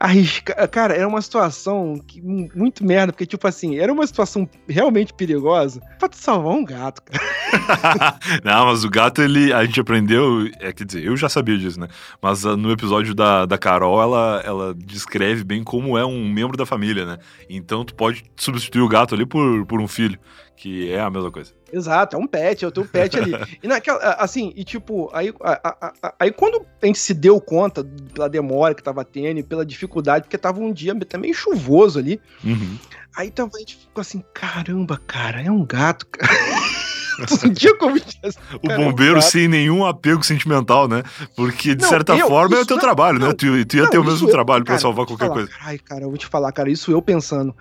[0.00, 5.12] arrisca, cara, era uma situação que, muito merda, porque, tipo assim, era uma situação realmente
[5.12, 8.18] perigosa pra tu salvar um gato, cara.
[8.42, 11.78] Não, mas o gato, ele, a gente aprendeu, é, quer dizer, eu já sabia disso,
[11.78, 11.88] né?
[12.20, 16.56] Mas uh, no episódio da, da Carol, ela, ela descreve bem como é um membro
[16.56, 17.18] da família, né?
[17.50, 20.18] Então tu pode substituir o gato ali por, por um filho.
[20.56, 21.52] Que é a mesma coisa.
[21.72, 23.32] Exato, é um pet, é o teu pet ali.
[23.62, 27.82] E naquela, assim, e tipo, aí, a, a, aí quando a gente se deu conta
[28.14, 31.98] pela demora que tava tendo e pela dificuldade, porque tava um dia até meio chuvoso
[31.98, 32.76] ali, Uhum.
[33.16, 36.30] aí tava, a gente ficou assim, caramba, cara, é um gato, cara.
[37.78, 41.02] Como O é um bombeiro sem nenhum apego sentimental, né?
[41.36, 43.26] Porque, de Não, certa eu- forma, é o teu não- trabalho, né?
[43.26, 45.50] não, Tu, tu ia ter o mesmo eu- trabalho pra cara, salvar qualquer falar, coisa.
[45.60, 47.54] Ai, cara, eu vou te falar, cara, isso eu pensando.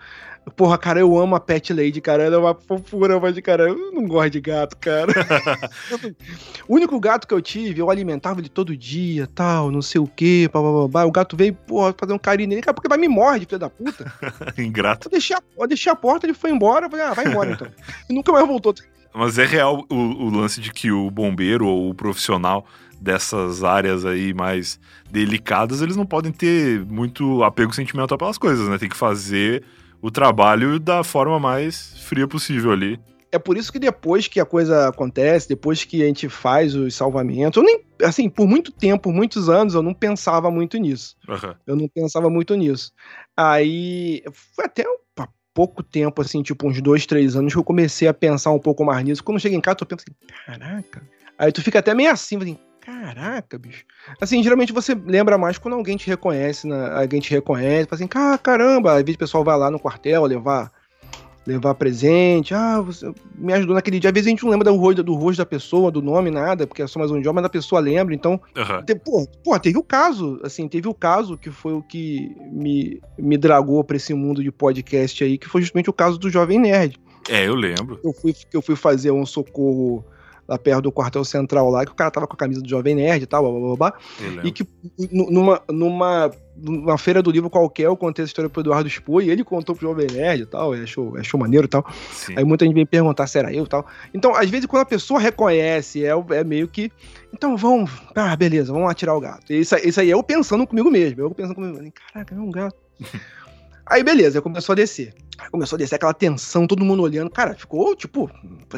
[0.56, 2.24] Porra, cara, eu amo a Pet Lady, cara.
[2.24, 5.14] Ela é uma fofura, mas, cara, eu não gosto de gato, cara.
[6.68, 10.08] o único gato que eu tive, eu alimentava ele todo dia, tal, não sei o
[10.08, 11.06] quê, babá.
[11.06, 13.70] O gato veio, porra, fazer um carinho nele, cara, porque vai me morde, filho da
[13.70, 14.12] puta.
[14.58, 15.08] Ingrato.
[15.08, 17.52] Eu deixei, a, eu deixei a porta, ele foi embora, eu falei, ah, vai embora
[17.52, 17.68] então.
[18.10, 18.74] E nunca mais voltou.
[19.14, 22.66] Mas é real o, o lance de que o bombeiro ou o profissional
[23.00, 28.78] dessas áreas aí mais delicadas, eles não podem ter muito apego sentimental pelas coisas, né?
[28.78, 29.64] Tem que fazer
[30.02, 33.00] o trabalho da forma mais fria possível ali.
[33.32, 36.94] É por isso que depois que a coisa acontece, depois que a gente faz os
[36.94, 41.16] salvamentos, eu nem, assim, por muito tempo, por muitos anos, eu não pensava muito nisso.
[41.30, 41.56] Aham.
[41.66, 42.92] Eu não pensava muito nisso.
[43.38, 44.22] Aí,
[44.54, 44.84] foi até
[45.18, 48.60] há pouco tempo, assim, tipo uns dois, três anos, que eu comecei a pensar um
[48.60, 49.24] pouco mais nisso.
[49.24, 51.02] Quando chega em casa, eu penso assim, caraca.
[51.38, 53.84] Aí tu fica até meio assim, assim, caraca, bicho.
[54.20, 56.92] Assim, geralmente você lembra mais quando alguém te reconhece, né?
[56.94, 60.26] alguém te reconhece, fala assim, "Ca- caramba, às vezes o pessoal vai lá no quartel
[60.26, 60.72] levar
[61.46, 64.12] levar presente, ah, você me ajudou naquele dia.
[64.12, 66.68] Às vezes a gente não lembra do rosto, do rosto da pessoa, do nome, nada,
[66.68, 68.84] porque é só mais um dia, mas a pessoa lembra, então Aham.
[68.86, 73.02] te- Pô, pô, teve o caso, assim, teve o caso que foi o que me,
[73.18, 76.60] me dragou pra esse mundo de podcast aí, que foi justamente o caso do Jovem
[76.60, 77.00] Nerd.
[77.28, 78.00] É, eu lembro.
[78.04, 80.06] Eu fui, que eu fui fazer um socorro
[80.52, 82.94] lá perto do quartel central lá, que o cara tava com a camisa do Jovem
[82.96, 84.00] Nerd e tal, blá, blá, blá, blá,
[84.44, 84.68] e que
[85.12, 89.22] nu- numa, numa, numa feira do livro qualquer eu contei essa história pro Eduardo Expo
[89.22, 91.86] e ele contou pro Jovem Nerd e tal, e achou, achou maneiro e tal.
[92.12, 92.34] Sim.
[92.38, 93.86] Aí muita gente vem perguntar se era eu e tal.
[94.14, 96.92] Então, às vezes, quando a pessoa reconhece, é, é meio que.
[97.34, 97.90] Então vamos.
[98.14, 99.52] Ah, beleza, vamos atirar o gato.
[99.54, 101.22] Isso, aí- isso aí é eu pensando comigo mesmo.
[101.22, 101.80] Eu pensando comigo.
[102.12, 102.76] Caraca, é um gato.
[103.92, 105.14] aí, beleza, começou a descer.
[105.52, 107.30] Começou a descer aquela tensão, todo mundo olhando.
[107.30, 108.30] Cara, ficou, tipo.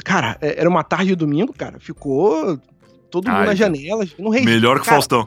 [0.04, 1.80] Cara, é- era uma tarde de domingo, cara.
[1.80, 2.58] Ficou.
[3.10, 4.16] Todo mundo Ai, nas janelas.
[4.18, 5.26] No Melhor que o Cara, Faustão.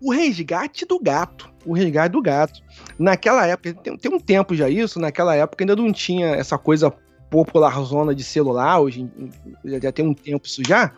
[0.00, 1.50] o resgate do gato.
[1.66, 2.60] O resgate do gato.
[2.98, 6.90] Naquela época, tem, tem um tempo já isso, naquela época ainda não tinha essa coisa
[7.30, 9.08] popular zona de celular, hoje
[9.64, 10.92] já tem um tempo isso já.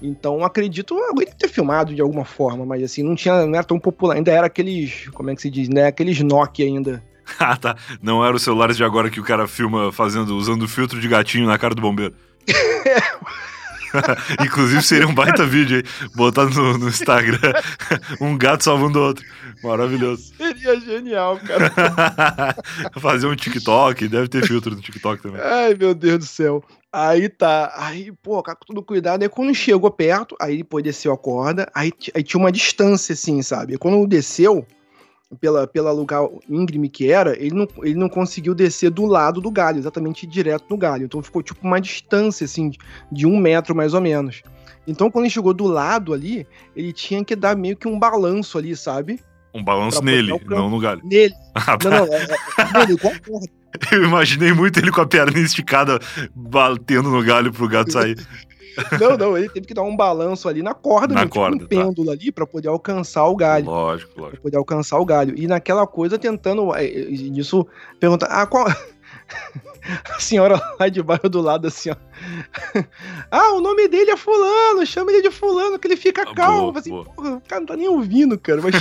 [0.00, 3.78] Então acredito alguém ter filmado de alguma forma, mas assim, não tinha, não era tão
[3.78, 7.02] popular, ainda era aqueles, como é que se diz, né, aqueles Nokia ainda.
[7.40, 7.76] Ah, tá.
[8.00, 11.46] Não era os celulares de agora que o cara filma fazendo, usando filtro de gatinho
[11.46, 12.14] na cara do bombeiro.
[14.44, 17.38] Inclusive seria um baita vídeo aí, botar no, no Instagram
[18.20, 19.24] um gato salvando o outro.
[19.62, 20.32] Maravilhoso.
[20.36, 22.56] Seria genial, cara.
[22.98, 25.40] Fazer um TikTok, deve ter filtro no TikTok também.
[25.40, 26.64] Ai, meu Deus do céu.
[26.92, 29.22] Aí tá, aí, pô, cara, com todo cuidado.
[29.22, 33.40] Aí quando chegou perto, aí depois desceu a corda, aí, aí tinha uma distância, assim,
[33.40, 33.74] sabe?
[33.74, 34.66] E quando desceu,
[35.40, 39.50] pela, pela lugar íngreme que era, ele não, ele não conseguiu descer do lado do
[39.50, 41.04] galho, exatamente direto no galho.
[41.04, 42.78] Então ficou tipo uma distância, assim, de-
[43.10, 44.42] de um metro mais ou menos.
[44.86, 48.58] Então quando ele chegou do lado ali, ele tinha que dar meio que um balanço
[48.58, 49.20] ali, sabe?
[49.54, 51.00] Um balanço nele, não no galho.
[51.04, 51.34] Nele.
[51.54, 51.90] Ah, tá.
[51.90, 53.46] Não, não, é, é, nele, igual a corda.
[53.92, 55.98] Eu imaginei muito ele com a perninha esticada,
[56.34, 58.16] batendo no galho pro gato sair.
[58.98, 61.58] Não, não, ele teve que dar um balanço ali na corda, Na tipo corda, um
[61.58, 61.66] tá.
[61.66, 63.66] pêndulo ali pra poder alcançar o galho.
[63.66, 64.42] Lógico, Pra lógico.
[64.42, 65.34] poder alcançar o galho.
[65.36, 66.74] E naquela coisa tentando.
[66.74, 67.66] é, Nisso,
[68.00, 68.28] perguntar.
[68.30, 68.66] Ah, qual.
[70.16, 71.96] A senhora lá de baixo do lado, assim, ó.
[73.30, 76.68] Ah, o nome dele é Fulano, chama ele de Fulano, que ele fica Ah, calmo.
[76.72, 77.04] boa, assim, boa.
[77.04, 78.62] porra, o cara não tá nem ouvindo, cara.
[78.62, 78.74] Mas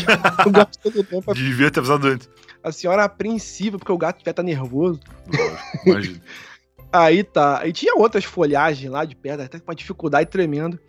[0.45, 1.34] o gato todo tempo.
[1.34, 2.30] Devia ter avisado antes.
[2.63, 5.00] A senhora apreensiva, porque o gato já tá nervoso.
[5.28, 6.21] Lógico, imagina.
[6.93, 7.60] Aí tá.
[7.60, 10.80] Aí tinha outras folhagens lá de pedra, até com uma dificuldade tremenda.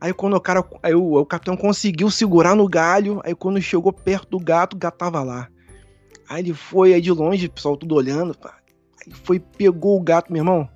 [0.00, 0.64] Aí quando o cara.
[0.82, 3.20] Aí o, o capitão conseguiu segurar no galho.
[3.24, 5.48] Aí quando chegou perto do gato, o gato tava lá.
[6.28, 8.34] Aí ele foi aí de longe, o pessoal tudo olhando.
[8.34, 8.56] pá.
[9.06, 10.68] Aí foi, pegou o gato, meu irmão.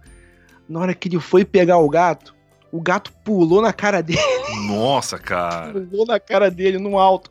[0.68, 2.34] Na hora que ele foi pegar o gato,
[2.70, 4.20] o gato pulou na cara dele,
[4.68, 5.72] Nossa, cara.
[5.72, 7.30] pulou na cara dele no alto.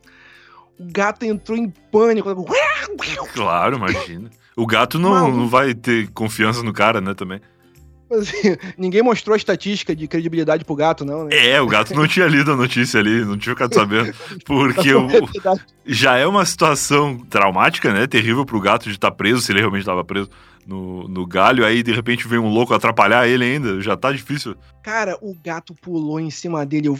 [0.80, 2.30] O gato entrou em pânico.
[3.34, 4.30] Claro, imagina.
[4.56, 5.38] O gato não, Maluco.
[5.38, 7.42] não vai ter confiança no cara, né, também.
[8.12, 11.36] Assim, ninguém mostrou a estatística de credibilidade pro gato, não, né?
[11.36, 14.14] É, o gato não tinha lido a notícia ali, não tinha ficado sabendo.
[14.46, 15.08] Porque o,
[15.86, 18.06] já é uma situação traumática, né?
[18.06, 20.30] Terrível pro gato de estar preso, se ele realmente estava preso
[20.68, 21.66] no, no galho.
[21.66, 23.82] Aí, de repente, vem um louco atrapalhar ele ainda.
[23.82, 24.56] Já tá difícil.
[24.84, 26.88] Cara, o gato pulou em cima dele.
[26.88, 26.98] eu-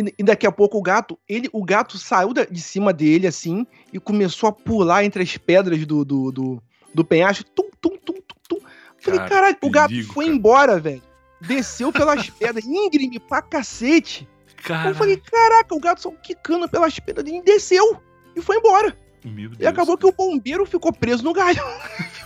[0.00, 3.26] E, e daqui a pouco o gato, ele, o gato saiu da- de cima dele
[3.26, 6.62] assim e começou a pular entre as pedras do, do, do,
[6.94, 7.44] do penhasco.
[7.54, 8.58] Tum, tum, tum, tum, tum.
[8.98, 10.36] Falei, caralho, o gato foi cara.
[10.36, 11.02] embora, velho.
[11.40, 14.28] Desceu pelas pedras, íngreme pra cacete.
[14.62, 14.88] Caraca.
[14.90, 18.00] Eu falei, caraca, o gato só quicando pelas pedras e desceu
[18.36, 18.96] e foi embora.
[19.24, 21.60] Meu e acabou que o bombeiro ficou preso no galho.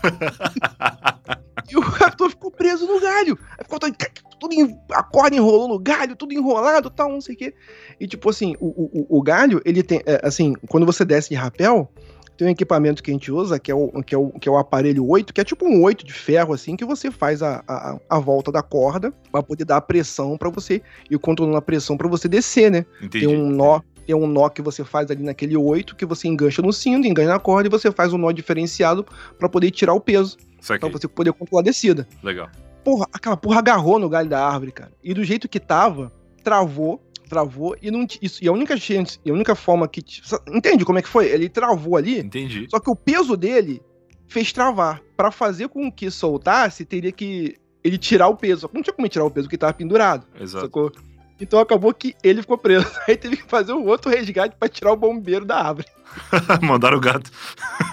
[1.71, 3.39] e o gato ficou preso no galho.
[3.59, 3.95] Aí ficou todo,
[4.39, 4.55] tudo
[4.93, 7.55] a corda enrolou no galho, tudo enrolado tal, não sei o quê.
[7.99, 11.35] E tipo assim, o, o, o galho, ele tem, é, assim, quando você desce de
[11.35, 11.91] rapel,
[12.37, 14.53] tem um equipamento que a gente usa, que é o, que é o, que é
[14.53, 17.63] o aparelho 8, que é tipo um 8 de ferro, assim, que você faz a,
[17.67, 21.57] a, a volta da corda para poder dar a pressão para você, e o controlando
[21.57, 22.85] a pressão para você descer, né?
[23.01, 23.27] Entendi.
[23.27, 26.61] Tem um nó tem um nó que você faz ali naquele 8 que você engancha
[26.61, 29.07] no cinto, engancha na corda e você faz um nó diferenciado
[29.39, 30.37] para poder tirar o peso.
[30.67, 32.07] Para você poder controlar a descida.
[32.23, 32.51] Legal.
[32.83, 34.93] Porra, aquela porra agarrou no galho da árvore, cara.
[35.03, 36.13] E do jeito que tava,
[36.43, 40.05] travou, travou e não isso e a única chance, e a única forma que
[40.49, 41.27] entende como é que foi?
[41.27, 42.21] Ele travou ali.
[42.21, 42.67] Entendi.
[42.71, 43.83] Só que o peso dele
[44.29, 45.01] fez travar.
[45.17, 48.69] Para fazer com que soltasse, teria que ele tirar o peso.
[48.73, 50.27] Não tinha como tirar o peso que tava pendurado.
[50.39, 50.65] Exato.
[50.65, 50.93] Sacou?
[51.41, 52.87] Então acabou que ele ficou preso.
[53.09, 55.87] Aí teve que fazer um outro resgate para tirar o bombeiro da árvore.
[56.63, 57.31] Mandaram o gato.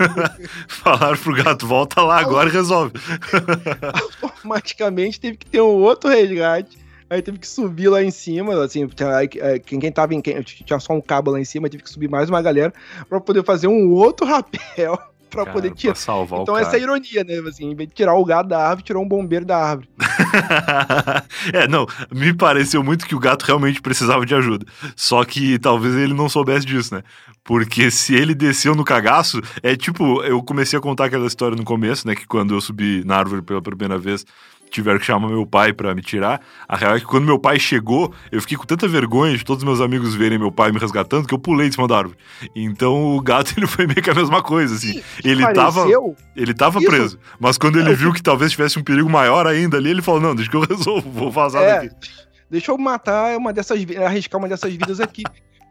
[0.67, 2.93] Falaram pro gato, volta lá agora e resolve.
[4.21, 6.79] Automaticamente teve que ter um outro resgate.
[7.09, 8.87] Aí teve que subir lá em cima, assim,
[9.41, 10.21] é, quem, quem tava em.
[10.21, 12.73] Quem, tinha só um cabo lá em cima, teve que subir mais uma galera
[13.09, 14.97] para poder fazer um outro rapel
[15.31, 15.95] pra cara, poder tirar.
[15.95, 17.39] salvar então, essa é a ironia, né?
[17.47, 19.89] Assim, em vez de tirar o gato da árvore, tirou um bombeiro da árvore.
[21.53, 24.65] é, não, me pareceu muito que o gato realmente precisava de ajuda.
[24.95, 27.01] Só que talvez ele não soubesse disso, né?
[27.43, 31.63] Porque se ele desceu no cagaço, é tipo, eu comecei a contar aquela história no
[31.63, 32.15] começo, né?
[32.15, 34.25] Que quando eu subi na árvore pela primeira vez,
[34.71, 36.41] tiveram que chamar meu pai para me tirar.
[36.67, 39.61] A real é que quando meu pai chegou, eu fiquei com tanta vergonha de todos
[39.61, 42.17] os meus amigos verem meu pai me resgatando que eu pulei de cima da árvore.
[42.55, 45.01] Então o gato ele foi meio que a mesma coisa, assim.
[45.23, 45.85] ele tava,
[46.35, 46.87] ele tava Isso.
[46.87, 50.01] preso, mas quando ele é, viu que talvez tivesse um perigo maior ainda ali, ele
[50.01, 51.95] falou: "Não, deixa que eu resolvo, vou vazar é, daqui".
[52.49, 55.23] Deixa eu matar uma dessas, arriscar uma dessas vidas aqui.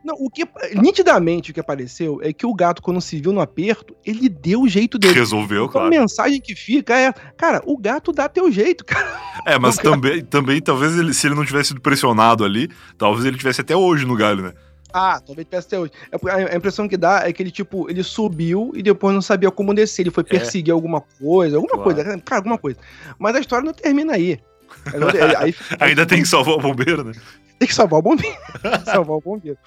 [0.04, 3.40] Não, o que nitidamente o que apareceu é que o gato, quando se viu no
[3.40, 5.14] aperto, ele deu o jeito dele.
[5.14, 5.86] Resolveu, então, claro.
[5.88, 9.20] A mensagem que fica é, cara, o gato dá teu jeito, cara.
[9.46, 13.36] É, mas também, também, talvez ele, se ele não tivesse sido pressionado ali, talvez ele
[13.36, 14.54] tivesse até hoje no galho, né?
[14.92, 15.92] Ah, talvez tivesse até hoje.
[16.12, 19.50] É, a impressão que dá é que ele, tipo, ele subiu e depois não sabia
[19.50, 20.02] como descer.
[20.02, 20.26] Ele foi é.
[20.26, 20.74] perseguir é.
[20.74, 21.94] alguma coisa, alguma claro.
[21.94, 22.78] coisa, cara, alguma coisa.
[23.18, 24.40] Mas a história não termina aí.
[25.38, 27.12] Aí Ainda tem que salvar o bombeiro, né?
[27.58, 28.36] Tem que salvar o bombeiro.
[28.84, 29.58] salvar o bombeiro.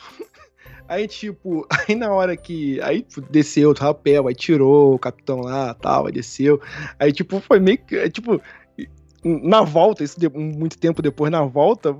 [0.87, 2.81] Aí, tipo, aí na hora que.
[2.81, 6.61] Aí desceu o rapel, aí tirou o capitão lá tal, aí desceu.
[6.99, 8.09] Aí, tipo, foi meio que.
[8.09, 8.41] Tipo,
[9.23, 11.95] na volta, isso muito tempo depois, na volta,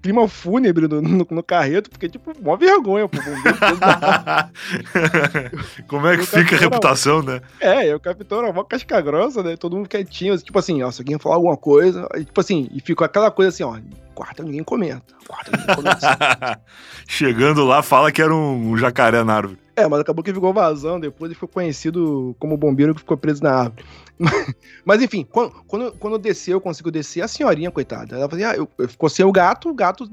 [0.00, 3.18] clima fúnebre no, no, no, carreto, porque, tipo, mó vergonha, pô.
[5.88, 7.40] Como é que fica a reputação, né?
[7.60, 9.56] É, o capitão era mó casca grossa, né?
[9.56, 13.04] Todo mundo quietinho, tipo assim, ó, se alguém falar alguma coisa, tipo assim, e ficou
[13.04, 13.78] aquela coisa assim, ó,
[14.14, 15.14] quarta ninguém comenta.
[15.26, 16.60] Quarta ninguém comenta.
[17.06, 19.58] Chegando lá, fala que era um, um jacaré na árvore.
[19.76, 23.44] É, mas acabou que ficou vazão, depois ele ficou conhecido como bombeiro que ficou preso
[23.44, 23.84] na árvore.
[24.84, 28.54] Mas enfim, quando, quando, quando desceu, eu consigo descer, a senhorinha, coitada, ela falou assim,
[28.54, 30.08] ah, eu, eu ficou sem o gato, o gato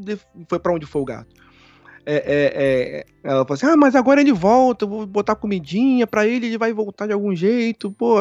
[0.47, 1.33] foi para onde foi o gato.
[2.05, 6.27] É, é, é, ela falou assim, ah, mas agora ele volta, vou botar comidinha para
[6.27, 8.17] ele, ele vai voltar de algum jeito, pô,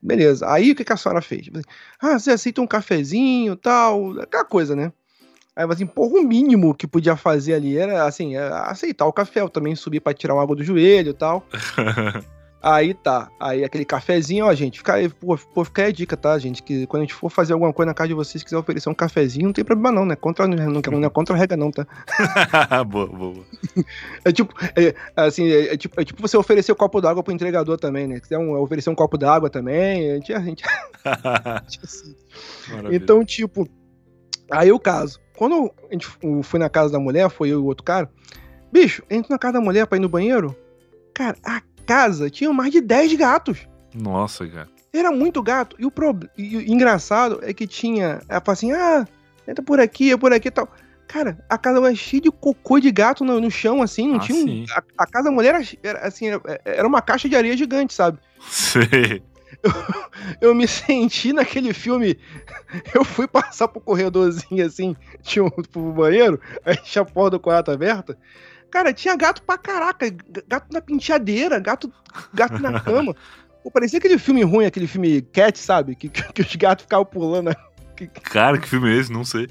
[0.00, 0.48] beleza.
[0.48, 1.48] Aí o que, que a senhora fez?
[2.00, 4.92] Ah, você aceita um cafezinho tal, aquela coisa, né?
[5.56, 9.48] Aí assim, porra, o mínimo que podia fazer ali era, assim, aceitar o café, eu
[9.48, 11.44] também subir para tirar uma água do joelho e tal.
[12.60, 16.16] Aí tá, aí aquele cafezinho, ó, gente, fica aí, pô, pô, fica aí a dica,
[16.16, 18.56] tá, gente, que quando a gente for fazer alguma coisa na casa de vocês, quiser
[18.56, 21.38] oferecer um cafezinho, não tem problema não, né, contra, não, não, não é contra a
[21.38, 21.86] regra não, tá?
[22.84, 23.44] boa, boa, boa.
[24.24, 27.32] É tipo, é, assim, é, é, tipo, é tipo você oferecer um copo d'água pro
[27.32, 30.64] entregador também, né, quiser um, oferecer um copo d'água também, a gente, a gente,
[31.84, 32.16] assim.
[32.90, 33.68] Então, tipo,
[34.50, 36.08] aí o caso, quando a gente
[36.42, 38.10] foi na casa da mulher, foi eu e o outro cara,
[38.72, 40.56] bicho, entra na casa da mulher pra ir no banheiro,
[41.14, 43.66] cara, a casa tinha mais de 10 gatos.
[43.94, 44.68] Nossa, cara.
[44.92, 45.74] Era muito gato.
[45.78, 46.18] E o, pro...
[46.36, 48.20] e o engraçado é que tinha.
[48.28, 49.06] Ela fala assim: ah,
[49.46, 50.68] entra por aqui, é por aqui e tal.
[51.06, 54.20] Cara, a casa era cheia de cocô de gato no, no chão, assim, não ah,
[54.20, 54.64] tinha um...
[54.70, 58.18] a, a, casa da mulher era, assim, era, era, uma caixa de areia gigante, sabe?
[58.46, 59.22] Sim.
[59.62, 62.18] Eu, eu, me senti naquele filme.
[62.94, 67.40] Eu fui passar pro corredorzinho assim, tinha um pro banheiro, aí tinha a porta do
[67.40, 68.18] quarto aberta.
[68.70, 70.06] Cara, tinha gato pra caraca.
[70.46, 71.92] Gato na penteadeira, gato,
[72.32, 73.14] gato na cama.
[73.62, 75.94] Pô, parecia aquele filme ruim, aquele filme Cat, sabe?
[75.94, 77.54] Que, que, que os gatos ficavam pulando.
[78.22, 79.12] Cara, que filme é esse?
[79.12, 79.48] Não sei.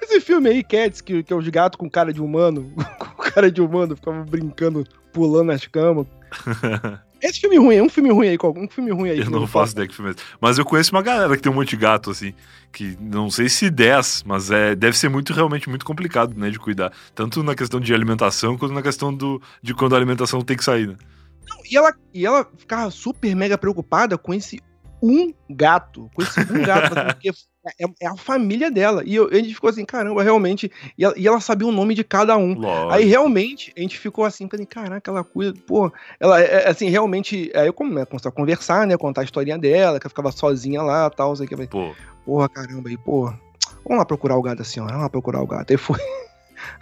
[0.00, 3.50] Esse filme aí, Cats, que, que é os gatos com cara de humano, com cara
[3.50, 6.06] de humano, ficavam brincando, pulando nas camas.
[7.22, 9.20] Esse filme ruim, é um filme ruim aí, um filme ruim aí.
[9.20, 10.14] Eu não faço ideia que filme é.
[10.40, 12.34] Mas eu conheço uma galera que tem um monte de gato, assim,
[12.72, 16.58] que não sei se 10, mas é, deve ser muito, realmente, muito complicado, né, de
[16.58, 16.92] cuidar.
[17.14, 20.64] Tanto na questão de alimentação, quanto na questão do, de quando a alimentação tem que
[20.64, 20.96] sair, né?
[21.48, 24.60] Não, e, ela, e ela ficava super mega preocupada com esse
[25.00, 27.30] um gato, com esse um gato, porque
[27.64, 29.02] é, é, a família dela.
[29.06, 30.70] E eu, a gente ficou assim, caramba, realmente.
[30.98, 32.54] E ela, e ela sabia o nome de cada um.
[32.54, 32.92] Lógico.
[32.92, 35.92] Aí realmente a gente ficou assim, falei, caraca, ela cuida, pô.
[36.18, 37.52] Ela, é, é assim, realmente.
[37.54, 38.96] Aí eu come, né, comecei a conversar, né?
[38.96, 41.36] Contar a historinha dela, que ela ficava sozinha lá e tal.
[41.36, 41.94] Sei que, pô.
[42.24, 43.32] Porra, caramba, aí, pô.
[43.84, 45.70] Vamos lá procurar o gato da senhora, vamos lá procurar o gato.
[45.70, 45.98] Aí foi.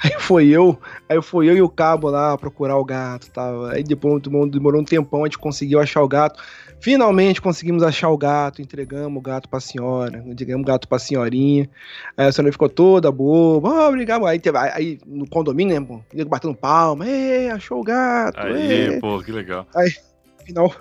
[0.02, 0.78] Aí foi eu,
[1.08, 3.64] aí foi eu e o cabo lá procurar o gato, tal.
[3.66, 6.38] Aí depois demorou um tempão, a gente conseguiu achar o gato.
[6.80, 11.68] Finalmente conseguimos achar o gato, entregamos o gato pra senhora, entregamos o gato pra senhorinha.
[12.16, 14.26] Aí a senhora ficou toda boba, oh, obrigado.
[14.26, 18.38] Aí, teve, aí no condomínio, né, pô, batendo palma, ei, achou o gato.
[18.40, 19.66] Aí, pô, que legal.
[19.74, 19.92] Aí,
[20.50, 20.74] final,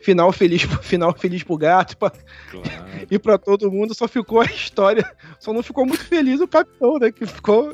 [0.00, 2.10] final feliz, final feliz pro gato pra,
[2.50, 3.06] claro.
[3.10, 3.94] e para todo mundo.
[3.94, 5.08] Só ficou a história,
[5.38, 7.10] só não ficou muito feliz o capitão, né?
[7.10, 7.72] Que ficou.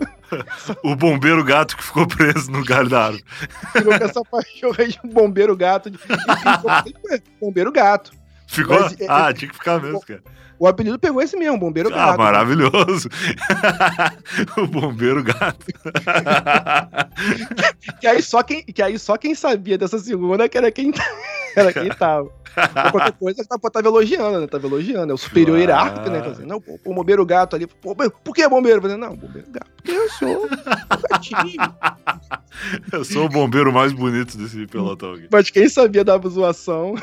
[0.83, 3.25] o bombeiro gato que ficou preso no galho da árvore.
[3.73, 5.91] Ficou com essa paixão aí de bombeiro gato.
[5.91, 5.99] De,
[7.41, 8.18] bombeiro gato.
[8.49, 8.81] Ficou?
[8.81, 10.23] Mas, ah, é, tinha que ficar mesmo, cara.
[10.59, 12.15] O apelido pegou esse mesmo, Bombeiro ah, Gato.
[12.15, 13.09] Ah, maravilhoso.
[14.59, 15.67] o Bombeiro Gato.
[18.01, 20.93] que, aí só quem, que aí só quem sabia dessa segunda que era quem,
[21.59, 22.29] era quem tava.
[22.29, 24.47] Ou qualquer coisa que tava, tava elogiando, né?
[24.47, 25.13] Tava elogiando.
[25.13, 25.61] É o superior claro.
[25.61, 26.23] hierárquico, né?
[26.23, 27.67] Fazendo, não, o bombeiro gato ali.
[27.67, 28.83] Pô, por que bombeiro?
[28.83, 29.71] Fazendo, não, bombeiro gato.
[29.77, 30.49] Porque eu sou um
[31.11, 31.53] gatinho.
[32.93, 35.29] Eu sou o bombeiro mais bonito desse pelotão aqui.
[35.31, 36.97] Mas quem sabia da zoação.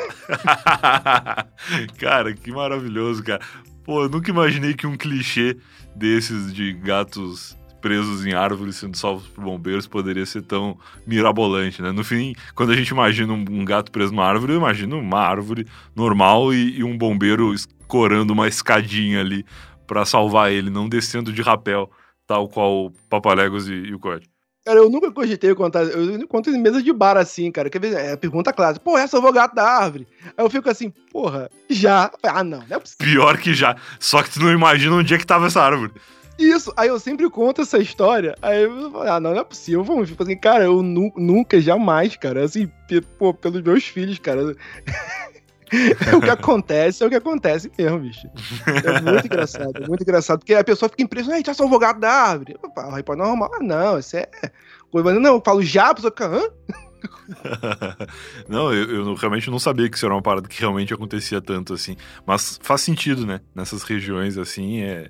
[1.98, 3.40] cara, que maravilhoso, cara.
[3.86, 5.56] Pô, eu nunca imaginei que um clichê
[5.96, 7.56] desses de gatos
[7.86, 10.76] presos em árvores sendo salvos por bombeiros poderia ser tão
[11.06, 11.92] mirabolante, né?
[11.92, 15.20] No fim, quando a gente imagina um, um gato preso numa árvore, eu imagino uma
[15.20, 19.46] árvore normal e, e um bombeiro escorando uma escadinha ali
[19.86, 21.92] para salvar ele, não descendo de rapel,
[22.26, 24.34] tal qual o Papaléguas e, e o Código.
[24.66, 25.84] Cara, eu nunca cogitei contar.
[25.84, 27.70] Eu conto em mesa de bar assim, cara.
[27.70, 27.94] Quer ver?
[27.94, 28.84] É pergunta clássica.
[28.84, 30.08] Pô, essa é o gato da árvore.
[30.36, 32.10] Aí eu fico assim, porra, já.
[32.24, 33.06] Ah, não, não é possível.
[33.06, 33.76] Pior que já.
[34.00, 35.94] Só que tu não imagina onde é que tava essa árvore.
[36.38, 38.36] Isso, aí eu sempre conto essa história.
[38.42, 39.84] Aí eu falo, ah, não, não é possível.
[39.84, 42.44] Vamos, tipo assim, cara, eu nu nunca, jamais, cara.
[42.44, 42.70] Assim,
[43.18, 44.42] pô, pelos meus filhos, cara.
[46.16, 48.28] o que acontece é o que acontece mesmo, bicho.
[48.68, 50.40] É muito engraçado, é muito engraçado.
[50.40, 52.58] Porque a pessoa fica impressionada, já sou advogado da árvore.
[52.92, 53.52] Aí pode normal.
[53.54, 54.28] Ah, não, isso é.
[54.94, 56.42] Não, eu falo já, a pessoa fica, hã?
[58.48, 61.74] não, eu, eu, realmente não sabia que isso era uma parada que realmente acontecia tanto
[61.74, 61.96] assim.
[62.26, 63.42] Mas faz sentido, né?
[63.54, 65.10] Nessas regiões assim, é,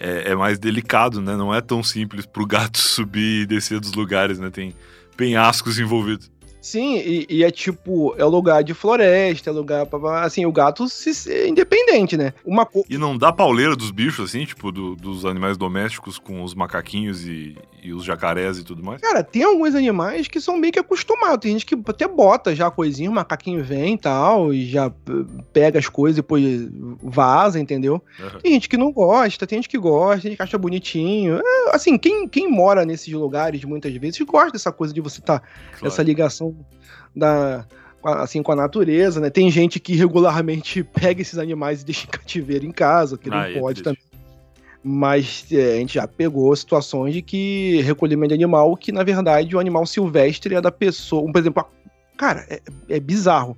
[0.00, 1.36] é, é mais delicado, né?
[1.36, 4.50] Não é tão simples pro gato subir e descer dos lugares, né?
[4.50, 4.74] Tem
[5.16, 6.30] penhascos envolvidos.
[6.60, 10.88] Sim, e, e, é tipo, é lugar de floresta, é lugar pra, assim, o gato
[10.88, 12.34] se, é independente, né?
[12.44, 12.84] Uma co...
[12.88, 17.26] E não dá pauleira dos bichos, assim, tipo, do, dos animais domésticos com os macaquinhos
[17.26, 19.00] e, e, os jacarés e tudo mais?
[19.00, 21.38] Cara, tem alguns animais que são meio que acostumados.
[21.40, 24.92] Tem gente que até bota já a coisinha, o macaquinho vem e tal, e já
[25.52, 26.68] pega as coisas e depois
[27.02, 28.02] vaza, entendeu?
[28.18, 28.40] Uhum.
[28.40, 31.40] Tem gente que não gosta, tem gente que gosta, tem gente que acha bonitinho.
[31.42, 35.40] É, assim, quem, quem mora nesses lugares muitas vezes gosta dessa coisa de você tá,
[35.40, 35.86] claro.
[35.86, 36.49] essa ligação
[37.14, 37.66] da
[38.02, 39.28] assim com a natureza, né?
[39.28, 43.38] Tem gente que regularmente pega esses animais e deixa em cativeiro em casa, que não
[43.38, 44.00] ah, é pode também.
[44.82, 49.54] Mas é, a gente já pegou situações de que recolhimento de animal que, na verdade,
[49.54, 51.30] o animal silvestre é da pessoa.
[51.30, 53.56] Por exemplo, a, cara, é, é, bizarro.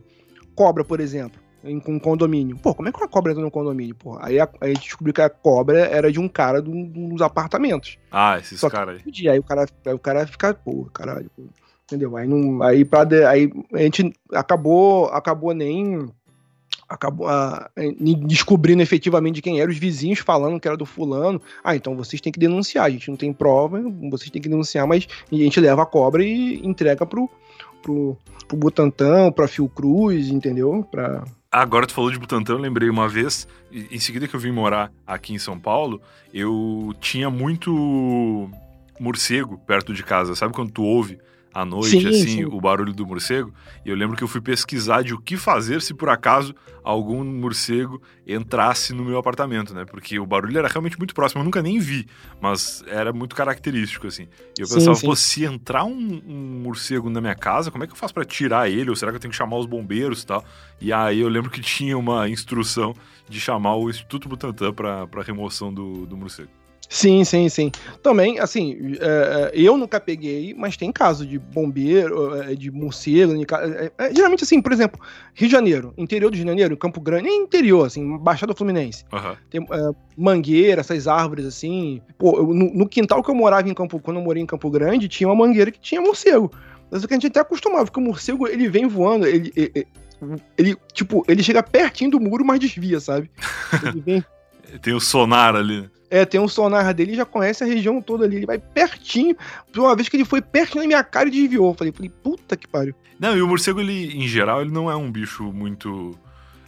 [0.57, 2.59] Cobra, por exemplo, em um condomínio.
[2.59, 3.95] Pô, como é que uma cobra entra no condomínio?
[3.95, 7.09] Pô, aí a, a, gente descobriu que a cobra era de um cara de um,
[7.09, 7.99] dos apartamentos.
[8.11, 9.29] Ah, esses caras aí.
[9.29, 11.31] Aí o cara, aí o cara fica, pô, caralho,
[11.93, 12.17] Entendeu?
[12.17, 16.11] Aí, não, aí, de, aí a gente acabou, acabou nem
[16.89, 17.71] acabou a,
[18.27, 21.41] descobrindo efetivamente de quem era, os vizinhos falando que era do fulano.
[21.63, 24.87] Ah, então vocês têm que denunciar, a gente não tem prova, vocês têm que denunciar,
[24.87, 27.29] mas a gente leva a cobra e entrega pro,
[27.83, 28.17] pro,
[28.47, 30.87] pro Butantan, pra Fiocruz, entendeu?
[30.91, 31.25] Pra...
[31.51, 34.91] Agora tu falou de Butantan, eu lembrei uma vez, em seguida que eu vim morar
[35.07, 36.01] aqui em São Paulo,
[36.33, 38.51] eu tinha muito
[39.01, 40.35] morcego perto de casa.
[40.35, 41.19] Sabe quando tu ouve
[41.53, 42.45] à noite, sim, assim, sim.
[42.45, 43.53] o barulho do morcego.
[43.85, 47.25] E eu lembro que eu fui pesquisar de o que fazer se por acaso algum
[47.25, 49.85] morcego entrasse no meu apartamento, né?
[49.85, 51.41] Porque o barulho era realmente muito próximo.
[51.41, 52.07] Eu nunca nem vi,
[52.41, 54.29] mas era muito característico, assim.
[54.59, 57.87] E eu pensava, sim, pô, se entrar um, um, morcego na minha casa, como é
[57.87, 58.91] que eu faço para tirar ele?
[58.91, 60.45] Ou será que eu tenho que chamar os bombeiros e tal?
[60.81, 62.95] E aí eu lembro que tinha uma instrução
[63.29, 66.62] de chamar o Instituto Butantan para remoção do, do morcego.
[66.93, 67.73] Sim, sim, sim.
[68.03, 73.33] Também, assim, é, é eu nunca peguei, mas tem caso de bombeiro, é, de morcego.
[74.15, 75.01] Geralmente, assim, por exemplo,
[75.33, 79.07] Rio de Janeiro, interior do Rio de Janeiro, Campo Grande, nem interior, assim, Baixada Fluminense.
[79.11, 79.35] Uhum.
[79.49, 79.67] Tem
[80.15, 82.03] mangueira, essas árvores, assim.
[82.19, 85.09] Pô, no, no, quintal que eu morava em Campo, quando eu morei em Campo Grande,
[85.09, 86.53] tinha uma mangueira que tinha morcego.
[86.91, 89.87] Mas o que a gente até acostumava, porque o morcego, ele vem voando, ele, ele,
[90.59, 93.31] ele tipo, ele chega pertinho do muro, mas desvia, sabe?
[93.83, 94.25] Ele vem...
[94.81, 95.91] Tem o sonar ali.
[96.13, 98.37] É, tem um sonar dele e já conhece a região toda ali.
[98.37, 99.35] Ele vai pertinho.
[99.75, 101.73] Uma vez que ele foi pertinho na minha cara e desviou.
[101.73, 102.95] Falei, falei, puta que pariu.
[103.19, 106.15] Não, e o morcego, ele, em geral, ele não é um bicho muito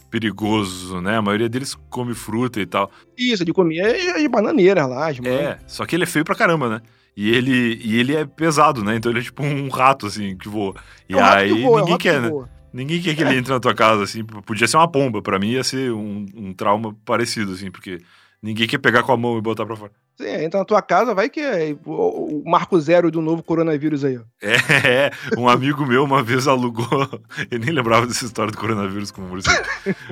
[0.09, 1.17] perigoso, né?
[1.17, 2.89] A maioria deles come fruta e tal.
[3.15, 6.33] Isso, ele comia é de bananeira lá, de É, só que ele é feio pra
[6.33, 6.81] caramba, né?
[7.15, 8.95] E ele, e ele é pesado, né?
[8.95, 10.73] Então ele é tipo um rato, assim, que voa.
[11.07, 12.31] E é aí voa, ninguém é quer, né?
[12.73, 14.25] Ninguém quer que ele entre na tua casa, assim.
[14.25, 15.21] Podia ser uma pomba.
[15.21, 17.99] Pra mim ia ser um, um trauma parecido, assim, porque
[18.45, 19.91] Ninguém quer pegar com a mão e botar pra fora.
[20.15, 24.19] Sim, entra na tua casa, vai que é o marco zero do novo coronavírus aí,
[24.19, 24.21] ó.
[24.39, 26.85] É, um amigo meu uma vez alugou.
[27.49, 29.67] Eu nem lembrava dessa história do coronavírus com o morcego.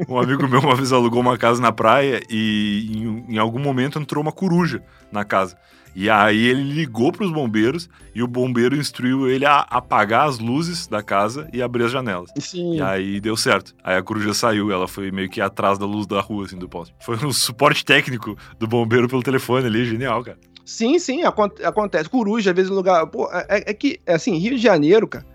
[0.10, 4.00] Um amigo meu uma vez alugou uma casa na praia e em, em algum momento
[4.00, 4.82] entrou uma coruja
[5.12, 5.56] na casa.
[5.96, 10.40] E aí ele ligou para os bombeiros e o bombeiro instruiu ele a apagar as
[10.40, 12.32] luzes da casa e abrir as janelas.
[12.40, 12.78] Sim.
[12.78, 13.76] E aí deu certo.
[13.84, 16.68] Aí a coruja saiu, ela foi meio que atrás da luz da rua, assim, do
[16.68, 16.96] poste.
[17.00, 20.38] Foi um suporte técnico do bombeiro pelo telefone ali, genial, cara.
[20.66, 22.10] Sim, sim, acontece.
[22.10, 23.06] Coruja, às vezes, no lugar.
[23.08, 25.26] Pô, é, é que, assim, Rio de Janeiro, cara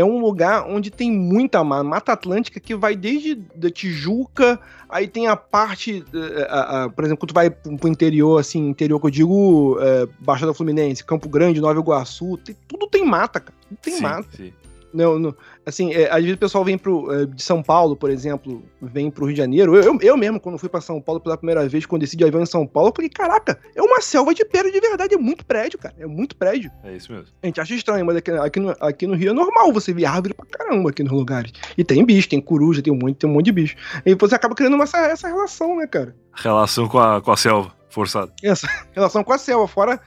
[0.00, 5.06] é um lugar onde tem muita mata, mata atlântica que vai desde da Tijuca, aí
[5.06, 8.98] tem a parte, eh, a, a, por exemplo, quando tu vai pro interior, assim, interior
[8.98, 13.54] que eu digo, é, Baixada Fluminense, Campo Grande, Nova Iguaçu, tem, tudo tem mata, cara,
[13.68, 14.28] tudo tem sim, mata.
[14.36, 14.52] Sim.
[14.92, 15.34] Não, não,
[15.64, 19.10] assim, é, às vezes o pessoal vem pro, é, de São Paulo, por exemplo, vem
[19.10, 19.76] pro Rio de Janeiro.
[19.76, 22.42] Eu, eu, eu mesmo, quando fui para São Paulo pela primeira vez, quando decidi avião
[22.42, 25.44] em São Paulo, eu falei, caraca, é uma selva de pedra de verdade, é muito
[25.44, 26.70] prédio, cara, é muito prédio.
[26.82, 27.28] É isso mesmo.
[27.42, 30.06] A gente acha estranho, mas aqui, aqui, no, aqui no Rio é normal você ver
[30.06, 31.52] árvore pra caramba aqui nos lugares.
[31.78, 33.76] E tem bicho, tem coruja, tem um monte, tem um monte de bicho.
[34.04, 36.16] E você acaba criando uma, essa, essa relação, né, cara?
[36.34, 38.32] Relação com a, com a selva forçado.
[38.42, 40.00] Essa relação com a selva, fora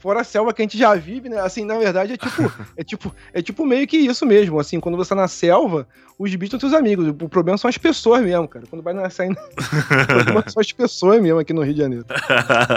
[0.00, 1.38] fora a selva que a gente já vive, né?
[1.40, 4.58] Assim, na verdade, é tipo, é tipo, é tipo meio que isso mesmo.
[4.58, 5.86] Assim, quando você tá na selva,
[6.18, 7.06] os bichos são seus amigos.
[7.06, 8.66] O problema são as pessoas mesmo, cara.
[8.68, 12.06] Quando vai nascer, o problema são as pessoas mesmo aqui no Rio de Janeiro.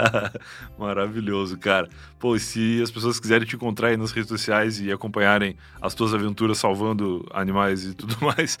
[0.78, 1.88] Maravilhoso, cara.
[2.18, 6.14] Pô, se as pessoas quiserem te encontrar aí nas redes sociais e acompanharem as tuas
[6.14, 8.56] aventuras salvando animais e tudo mais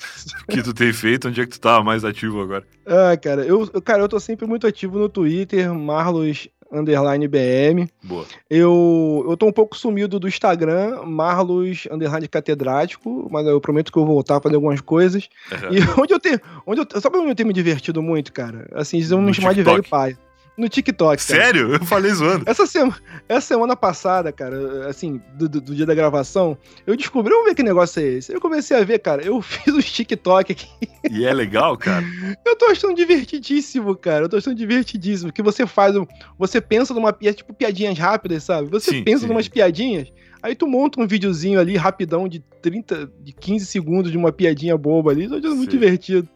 [0.48, 2.64] que tu tem feito, onde é que tu tá mais ativo agora?
[2.86, 7.88] Ah, cara, eu, cara, eu tô sempre muito ativo no Twitter, Marlos underline BM.
[8.02, 8.26] Boa.
[8.50, 13.98] Eu, eu tô um pouco sumido do Instagram, Marlos underline catedrático, mas eu prometo que
[13.98, 15.28] eu vou voltar a fazer algumas coisas.
[15.50, 15.74] Uhum.
[15.74, 16.40] E onde eu tenho.
[16.66, 18.68] Onde eu, sabe onde eu tenho me divertido muito, cara?
[18.72, 20.16] Assim, eles vão me chamar de velho pai
[20.56, 21.24] no TikTok.
[21.24, 21.42] Cara.
[21.42, 21.74] Sério?
[21.74, 22.44] Eu falei zoando.
[22.48, 22.96] Essa semana,
[23.28, 27.54] essa semana passada, cara, assim, do, do, do, dia da gravação, eu descobri, vamos ver
[27.54, 28.32] que negócio é esse.
[28.32, 30.68] Eu comecei a ver, cara, eu fiz os TikTok aqui.
[31.10, 32.04] E é legal, cara?
[32.44, 34.24] eu tô achando divertidíssimo, cara.
[34.24, 35.32] Eu tô achando divertidíssimo.
[35.32, 35.94] Que você faz,
[36.38, 38.68] você pensa numa piada, tipo piadinhas rápidas, sabe?
[38.70, 39.28] Você sim, pensa sim.
[39.28, 44.18] numas piadinhas, aí tu monta um videozinho ali rapidão de 30, de 15 segundos de
[44.18, 45.28] uma piadinha boba ali.
[45.28, 46.28] Tô achando muito divertido.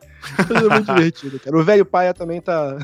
[0.47, 1.57] Tô achando muito divertido, cara.
[1.57, 2.79] O velho paia também tá.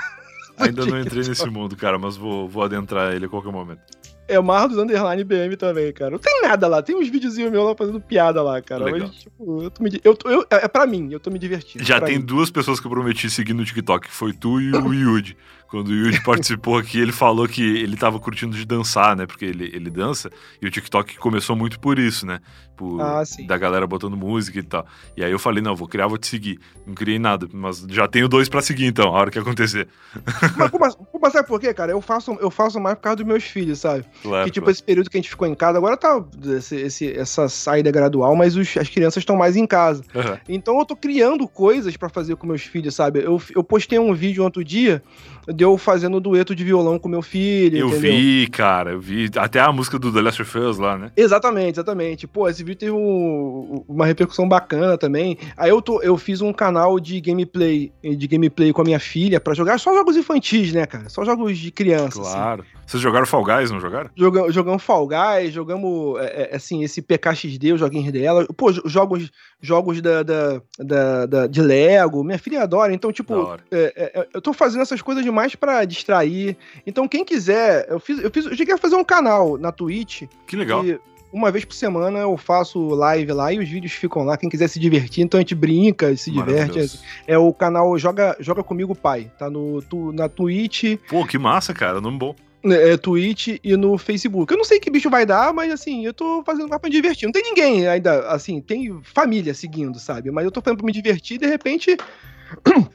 [0.57, 3.83] Ainda não entrei nesse mundo, cara, mas vou, vou adentrar ele a qualquer momento.
[4.27, 6.13] É Marlos Underline BM também, cara.
[6.13, 8.85] Não tem nada lá, tem uns videozinhos meus lá fazendo piada lá, cara.
[8.85, 9.09] Legal.
[9.09, 10.01] Mas, tipo, eu tô me.
[10.03, 11.85] Eu, eu, é pra mim, eu tô me divertindo.
[11.85, 12.25] Já tem mim.
[12.25, 15.37] duas pessoas que eu prometi seguir no TikTok, foi tu e o Yudi.
[15.75, 19.27] Quando o Yuji participou aqui, ele falou que ele tava curtindo de dançar, né?
[19.27, 20.31] Porque ele, ele dança.
[20.63, 22.39] E o TikTok começou muito por isso, né?
[22.77, 24.87] Por, ah, da galera botando música e tal.
[25.17, 26.61] E aí eu falei, não, vou criar, vou te seguir.
[26.87, 29.89] Não criei nada, mas já tenho dois para seguir, então, a hora que acontecer.
[30.79, 31.93] Mas, mas sabe por quê, cara?
[31.93, 34.05] Eu faço, eu faço mais por causa dos meus filhos, sabe?
[34.23, 34.73] Claro, que tipo, claro.
[34.73, 36.23] esse período que a gente ficou em casa, agora tá
[36.57, 40.03] esse, esse essa saída gradual, mas os, as crianças estão mais em casa.
[40.15, 40.39] Uhum.
[40.49, 43.21] Então eu tô criando coisas para fazer com meus filhos, sabe?
[43.21, 45.03] Eu, eu postei um vídeo outro dia
[45.49, 47.79] de eu fazendo dueto de violão com meu filho.
[47.79, 48.13] Eu entendeu?
[48.13, 49.31] vi, cara, eu vi.
[49.37, 51.11] Até a música do The Last of Us lá, né?
[51.17, 52.27] Exatamente, exatamente.
[52.27, 55.39] Pô, esse vídeo teve um, uma repercussão bacana também.
[55.57, 59.41] Aí eu, tô, eu fiz um canal de gameplay, de gameplay com a minha filha
[59.41, 61.09] para jogar só jogos infantis, né, cara?
[61.09, 62.21] Só jogos de criança.
[62.21, 62.33] Assim.
[62.33, 62.63] Claro.
[62.63, 62.85] Assim.
[62.87, 64.11] Vocês jogaram Fall Guys, não jogaram?
[64.15, 68.47] Joga, jogamos Fall Guys, jogamos, é, é, assim, esse PKXD, os joguinhos dela.
[68.57, 72.23] Pô, jogos, jogos da, da, da, da de Lego.
[72.23, 72.93] Minha filha adora.
[72.93, 76.57] Então, tipo, é, é, eu tô fazendo essas coisas demais para distrair.
[76.87, 80.23] Então, quem quiser, eu fiz, eu fiz, eu cheguei a fazer um canal na Twitch.
[80.47, 80.85] Que legal.
[80.85, 80.99] E,
[81.33, 84.37] uma vez por semana eu faço live lá e os vídeos ficam lá.
[84.37, 87.01] Quem quiser se divertir, então a gente brinca, se diverte.
[87.27, 89.33] É, o canal Joga, Joga Comigo Pai.
[89.37, 90.97] Tá no, tu, na Twitch.
[91.09, 92.01] Pô, que massa, cara.
[92.01, 92.37] Nome bom.
[92.65, 94.53] é, Twitch e no Facebook.
[94.53, 97.27] Eu não sei que bicho vai dar, mas assim, eu tô fazendo pra me divertir.
[97.27, 100.31] Não tem ninguém ainda, assim, tem família seguindo, sabe?
[100.31, 101.97] Mas eu tô fazendo pra me divertir e de repente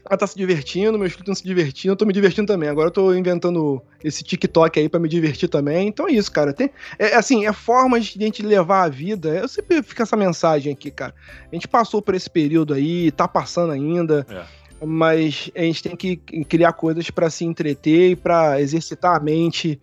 [0.06, 2.70] ela tá se divertindo, meus filhos estão se divertindo, eu tô me divertindo também.
[2.70, 5.88] Agora eu tô inventando esse TikTok aí para me divertir também.
[5.88, 6.54] Então é isso, cara.
[6.54, 9.30] Tem, é, assim, é formas de a gente levar a vida.
[9.30, 11.14] Eu sempre fico essa mensagem aqui, cara.
[11.52, 14.26] A gente passou por esse período aí, tá passando ainda.
[14.30, 19.20] É mas a gente tem que criar coisas para se entreter e para exercitar a
[19.20, 19.80] mente,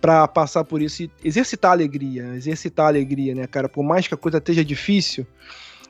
[0.00, 3.68] para passar por isso e exercitar a alegria, exercitar a alegria, né, cara?
[3.68, 5.26] Por mais que a coisa esteja difícil,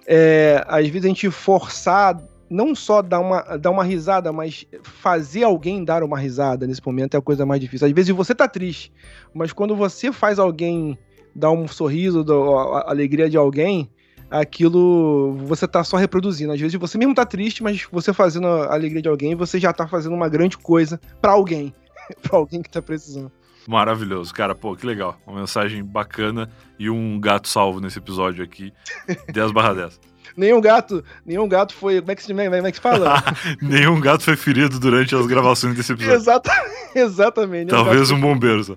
[0.06, 2.16] é, às vezes a gente forçar
[2.54, 7.14] não só dar uma, dar uma risada, mas fazer alguém dar uma risada nesse momento
[7.14, 7.88] é a coisa mais difícil.
[7.88, 8.92] Às vezes você tá triste,
[9.34, 10.96] mas quando você faz alguém
[11.34, 12.24] dar um sorriso,
[12.72, 13.90] a alegria de alguém,
[14.30, 16.52] aquilo você tá só reproduzindo.
[16.52, 19.72] Às vezes você mesmo tá triste, mas você fazendo a alegria de alguém, você já
[19.72, 21.74] tá fazendo uma grande coisa para alguém,
[22.22, 23.32] para alguém que tá precisando.
[23.66, 25.18] Maravilhoso, cara, pô, que legal.
[25.26, 28.72] Uma mensagem bacana e um gato salvo nesse episódio aqui.
[29.32, 30.13] 10 barra 10.
[30.36, 32.00] Nenhum gato, nenhum gato foi.
[32.00, 33.22] Como é que se, como é que se fala?
[33.60, 36.16] nenhum gato foi ferido durante as gravações desse episódio.
[36.16, 36.52] Exata,
[36.94, 37.70] exatamente.
[37.70, 38.76] Talvez um bombeiro só.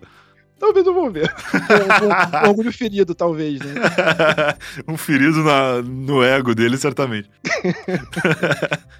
[0.60, 1.32] Talvez um bombeiro.
[1.54, 3.76] um, um, orgulho ferido, talvez, né?
[4.88, 7.30] um ferido na, no ego dele, certamente.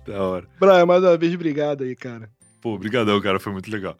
[0.06, 0.46] da hora.
[0.60, 2.30] Brian, mais uma vez, obrigado aí, cara.
[2.62, 3.98] Pô, obrigadão, cara, foi muito legal.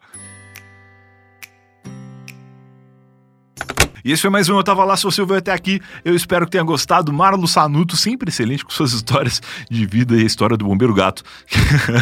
[4.04, 6.44] E esse foi mais um Eu Tava Lá, se você ouviu até aqui, eu espero
[6.44, 7.12] que tenha gostado.
[7.12, 11.22] Marlo Sanuto, sempre excelente com suas histórias de vida e a história do Bombeiro Gato,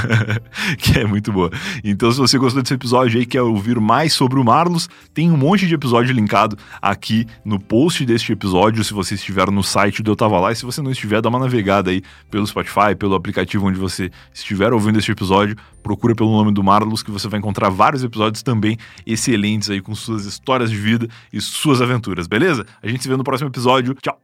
[0.79, 1.51] que é muito boa.
[1.83, 5.37] Então, se você gostou desse episódio aí, quer ouvir mais sobre o Marlos, tem um
[5.37, 10.11] monte de episódio linkado aqui no post deste episódio, se você estiver no site do
[10.11, 13.15] Eu Tava Lá, e se você não estiver, dá uma navegada aí pelo Spotify, pelo
[13.15, 15.57] aplicativo onde você estiver ouvindo este episódio,
[15.87, 18.77] procura pelo nome do Marlos, que você vai encontrar vários episódios também
[19.07, 22.67] excelentes aí com suas histórias de vida e suas aventuras, beleza?
[22.83, 23.95] A gente se vê no próximo episódio.
[23.95, 24.21] Tchau!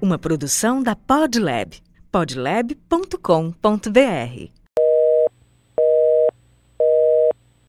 [0.00, 1.76] Uma produção da Podlab.
[2.10, 4.59] podlab.com.br